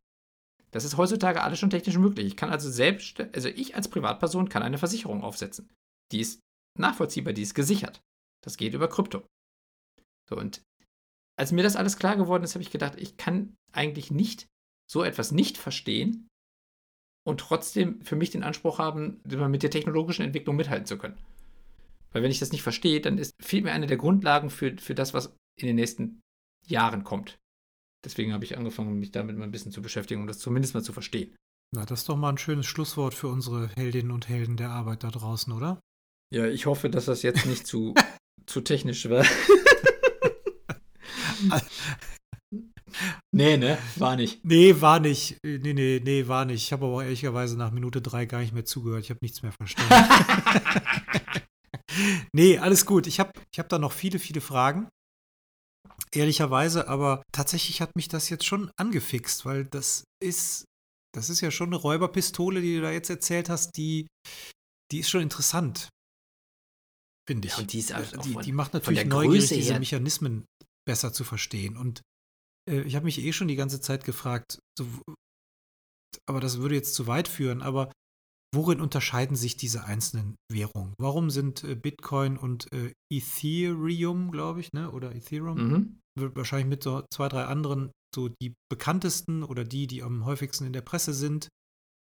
[0.70, 2.26] Das ist heutzutage alles schon technisch möglich.
[2.26, 5.68] Ich kann also selbst, also ich als Privatperson kann eine Versicherung aufsetzen.
[6.12, 6.40] Die ist
[6.78, 8.00] nachvollziehbar, die ist gesichert.
[8.44, 9.26] Das geht über Krypto.
[10.28, 10.62] So, und
[11.36, 14.46] als mir das alles klar geworden ist, habe ich gedacht, ich kann eigentlich nicht
[14.90, 16.28] so etwas nicht verstehen
[17.26, 21.18] und trotzdem für mich den Anspruch haben, mit der technologischen Entwicklung mithalten zu können.
[22.12, 24.94] Weil wenn ich das nicht verstehe, dann ist, fehlt mir eine der Grundlagen für, für
[24.94, 26.20] das, was in den nächsten
[26.66, 27.38] Jahren kommt.
[28.04, 30.82] Deswegen habe ich angefangen, mich damit mal ein bisschen zu beschäftigen, um das zumindest mal
[30.82, 31.34] zu verstehen.
[31.72, 35.04] Na, das ist doch mal ein schönes Schlusswort für unsere Heldinnen und Helden der Arbeit
[35.04, 35.80] da draußen, oder?
[36.32, 37.94] Ja, ich hoffe, dass das jetzt nicht zu,
[38.46, 39.24] zu technisch war.
[43.32, 43.78] nee, ne?
[43.96, 44.44] War nicht.
[44.44, 45.38] Nee, war nicht.
[45.44, 46.64] Nee, nee, nee, war nicht.
[46.64, 49.04] Ich habe aber ehrlicherweise nach Minute drei gar nicht mehr zugehört.
[49.04, 49.92] Ich habe nichts mehr verstanden.
[52.32, 53.06] nee, alles gut.
[53.06, 54.88] Ich habe ich hab da noch viele, viele Fragen.
[56.14, 60.64] Ehrlicherweise, aber tatsächlich hat mich das jetzt schon angefixt, weil das ist,
[61.14, 64.08] das ist ja schon eine Räuberpistole, die du da jetzt erzählt hast, die,
[64.90, 65.88] die ist schon interessant.
[67.28, 67.54] Finde ich.
[67.54, 70.46] Ja, und die, ist auch die, die macht natürlich neugierig, diese Mechanismen
[70.84, 71.76] besser zu verstehen.
[71.76, 72.02] Und
[72.68, 74.86] äh, ich habe mich eh schon die ganze Zeit gefragt, so,
[76.28, 77.92] aber das würde jetzt zu weit führen, aber
[78.52, 80.94] Worin unterscheiden sich diese einzelnen Währungen?
[80.98, 84.90] Warum sind äh, Bitcoin und äh, Ethereum, glaube ich, ne?
[84.90, 85.68] oder Ethereum,
[86.16, 86.34] mhm.
[86.34, 90.72] wahrscheinlich mit so zwei, drei anderen so die bekanntesten oder die, die am häufigsten in
[90.72, 91.48] der Presse sind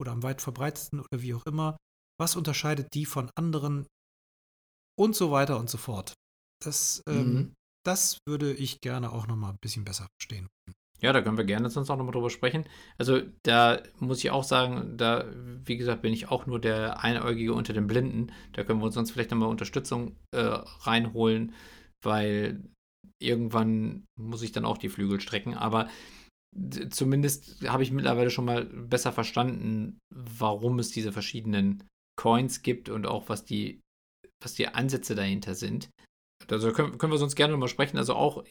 [0.01, 1.77] oder am weit verbreitetsten oder wie auch immer.
[2.19, 3.87] Was unterscheidet die von anderen
[4.99, 6.15] und so weiter und so fort?
[6.63, 7.55] Das, ähm, mhm.
[7.85, 10.49] das würde ich gerne auch noch mal ein bisschen besser verstehen.
[11.01, 12.65] Ja, da können wir gerne sonst auch nochmal drüber sprechen.
[12.99, 15.25] Also da muss ich auch sagen, da,
[15.65, 18.33] wie gesagt, bin ich auch nur der Einäugige unter den Blinden.
[18.53, 21.55] Da können wir uns sonst vielleicht nochmal Unterstützung äh, reinholen,
[22.03, 22.63] weil
[23.19, 25.55] irgendwann muss ich dann auch die Flügel strecken.
[25.55, 25.89] Aber
[26.91, 31.85] zumindest habe ich mittlerweile schon mal besser verstanden, warum es diese verschiedenen
[32.19, 33.81] Coins gibt und auch was die,
[34.43, 35.89] was die Ansätze dahinter sind.
[36.49, 37.99] Also können, können wir sonst gerne mal sprechen.
[37.99, 38.45] Also auch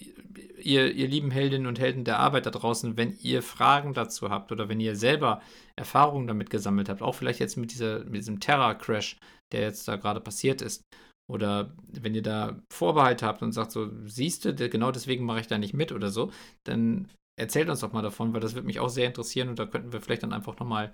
[0.57, 4.51] ihr, ihr lieben Heldinnen und Helden der Arbeit da draußen, wenn ihr Fragen dazu habt
[4.51, 5.41] oder wenn ihr selber
[5.75, 9.17] Erfahrungen damit gesammelt habt, auch vielleicht jetzt mit, dieser, mit diesem Terra-Crash,
[9.51, 10.83] der jetzt da gerade passiert ist,
[11.29, 15.47] oder wenn ihr da Vorbehalte habt und sagt so, siehst du, genau deswegen mache ich
[15.47, 16.31] da nicht mit oder so,
[16.63, 17.09] dann
[17.39, 19.93] erzählt uns doch mal davon, weil das würde mich auch sehr interessieren und da könnten
[19.93, 20.91] wir vielleicht dann einfach nochmal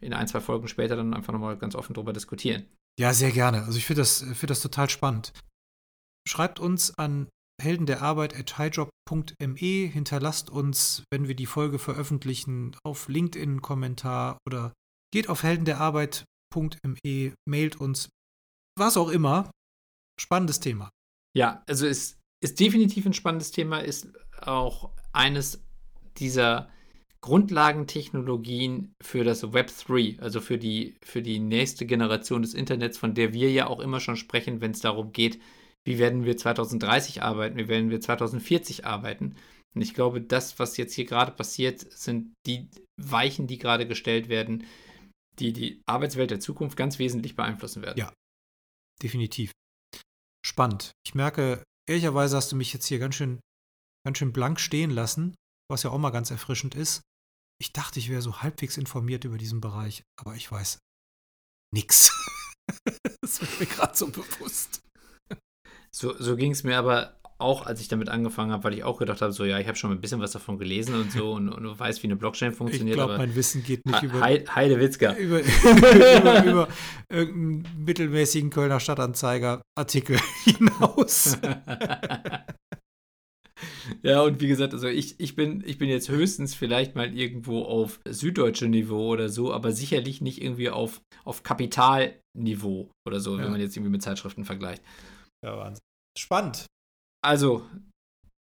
[0.00, 2.66] in ein, zwei Folgen später dann einfach nochmal ganz offen drüber diskutieren.
[2.98, 3.64] Ja, sehr gerne.
[3.64, 5.32] Also ich finde das, find das total spannend.
[6.28, 12.76] Schreibt uns an helden der Arbeit at highjob.me, hinterlasst uns, wenn wir die Folge veröffentlichen,
[12.84, 14.74] auf LinkedIn einen Kommentar oder
[15.10, 18.10] geht auf heldenderarbeit.me, mailt uns,
[18.78, 19.50] was auch immer.
[20.20, 20.90] Spannendes Thema.
[21.34, 24.08] Ja, also es ist definitiv ein spannendes Thema, ist
[24.38, 25.64] auch eines
[26.18, 26.68] dieser
[27.22, 33.14] Grundlagentechnologien für das Web 3, also für die, für die nächste Generation des Internets, von
[33.14, 35.40] der wir ja auch immer schon sprechen, wenn es darum geht,
[35.88, 39.36] wie werden wir 2030 arbeiten, wie werden wir 2040 arbeiten.
[39.74, 42.68] Und ich glaube, das, was jetzt hier gerade passiert, sind die
[43.00, 44.66] Weichen, die gerade gestellt werden,
[45.38, 47.96] die die Arbeitswelt der Zukunft ganz wesentlich beeinflussen werden.
[47.96, 48.12] Ja,
[49.02, 49.52] definitiv.
[50.44, 50.92] Spannend.
[51.06, 53.40] Ich merke, ehrlicherweise hast du mich jetzt hier ganz schön,
[54.04, 55.36] ganz schön blank stehen lassen,
[55.70, 57.00] was ja auch mal ganz erfrischend ist.
[57.62, 60.80] Ich dachte, ich wäre so halbwegs informiert über diesen Bereich, aber ich weiß
[61.72, 62.12] nix.
[63.22, 64.82] das wird mir gerade so bewusst.
[65.90, 68.98] So, so ging es mir aber auch, als ich damit angefangen habe, weil ich auch
[68.98, 71.48] gedacht habe, so ja, ich habe schon ein bisschen was davon gelesen und so und,
[71.48, 72.96] und weiß, wie eine Blockchain funktioniert.
[72.96, 75.12] Ich glaube, mein Wissen geht nicht über Heide Witzka.
[75.18, 75.40] Über,
[76.18, 76.68] über, über
[77.08, 81.38] irgendeinen mittelmäßigen Kölner Stadtanzeiger Artikel hinaus.
[84.02, 87.62] Ja, und wie gesagt, also ich, ich, bin, ich bin jetzt höchstens vielleicht mal irgendwo
[87.62, 93.44] auf süddeutsche Niveau oder so, aber sicherlich nicht irgendwie auf, auf Kapitalniveau oder so, ja.
[93.44, 94.82] wenn man jetzt irgendwie mit Zeitschriften vergleicht.
[95.44, 95.82] Ja, Wahnsinn.
[96.18, 96.66] Spannend.
[97.22, 97.68] Also,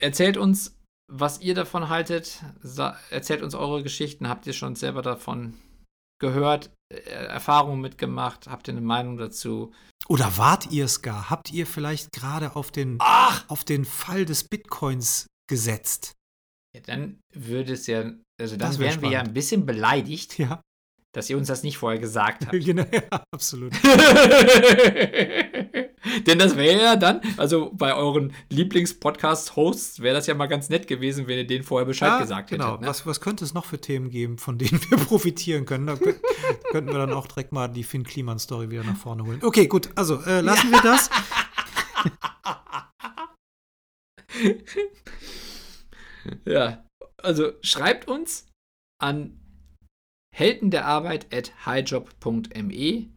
[0.02, 0.78] erzählt uns,
[1.12, 2.44] was ihr davon haltet.
[3.10, 4.28] Erzählt uns eure Geschichten.
[4.28, 5.54] Habt ihr schon selber davon
[6.20, 8.48] gehört, äh, Erfahrungen mitgemacht?
[8.48, 9.74] Habt ihr eine Meinung dazu?
[10.08, 11.30] Oder wart ihr es gar?
[11.30, 13.46] Habt ihr vielleicht gerade auf den, Ach!
[13.48, 16.14] auf den Fall des Bitcoins gesetzt?
[16.76, 19.02] Ja, dann würde es ja, also dann wären spannend.
[19.02, 20.62] wir ja ein bisschen beleidigt, ja.
[21.14, 22.52] dass ihr uns das nicht vorher gesagt habt.
[22.52, 23.74] genau, ja, absolut.
[26.26, 30.88] Denn das wäre ja dann, also bei euren Lieblings-Podcast-Hosts wäre das ja mal ganz nett
[30.88, 32.66] gewesen, wenn ihr denen vorher Bescheid ja, gesagt genau.
[32.66, 32.80] hättet.
[32.80, 32.86] Genau.
[32.86, 32.90] Ne?
[32.90, 35.88] Was, was könnte es noch für Themen geben, von denen wir profitieren können?
[35.88, 35.96] Da
[36.72, 39.40] könnten wir dann auch direkt mal die Finn Kliman-Story wieder nach vorne holen.
[39.44, 41.10] Okay, gut, also äh, lassen wir das.
[46.46, 46.84] ja,
[47.18, 48.48] also schreibt uns
[49.00, 49.40] an
[50.34, 53.08] helden der Arbeit at highjob.me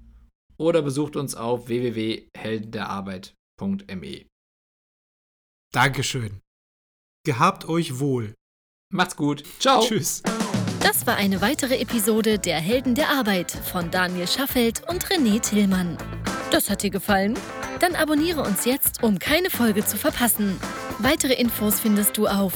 [0.60, 4.26] oder besucht uns auf www.heldenderarbeit.me.
[5.72, 6.42] Dankeschön.
[7.24, 8.34] Gehabt euch wohl.
[8.92, 9.42] Macht's gut.
[9.58, 9.82] Ciao.
[9.82, 10.22] Tschüss.
[10.82, 15.96] Das war eine weitere Episode der Helden der Arbeit von Daniel Schaffelt und René Tillmann.
[16.50, 17.38] Das hat dir gefallen?
[17.78, 20.60] Dann abonniere uns jetzt, um keine Folge zu verpassen.
[20.98, 22.52] Weitere Infos findest du auf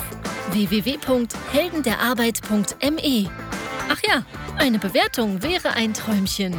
[0.53, 3.31] www.heldenderarbeit.me.
[3.89, 4.27] Ach ja,
[4.57, 6.55] eine Bewertung wäre ein Träumchen.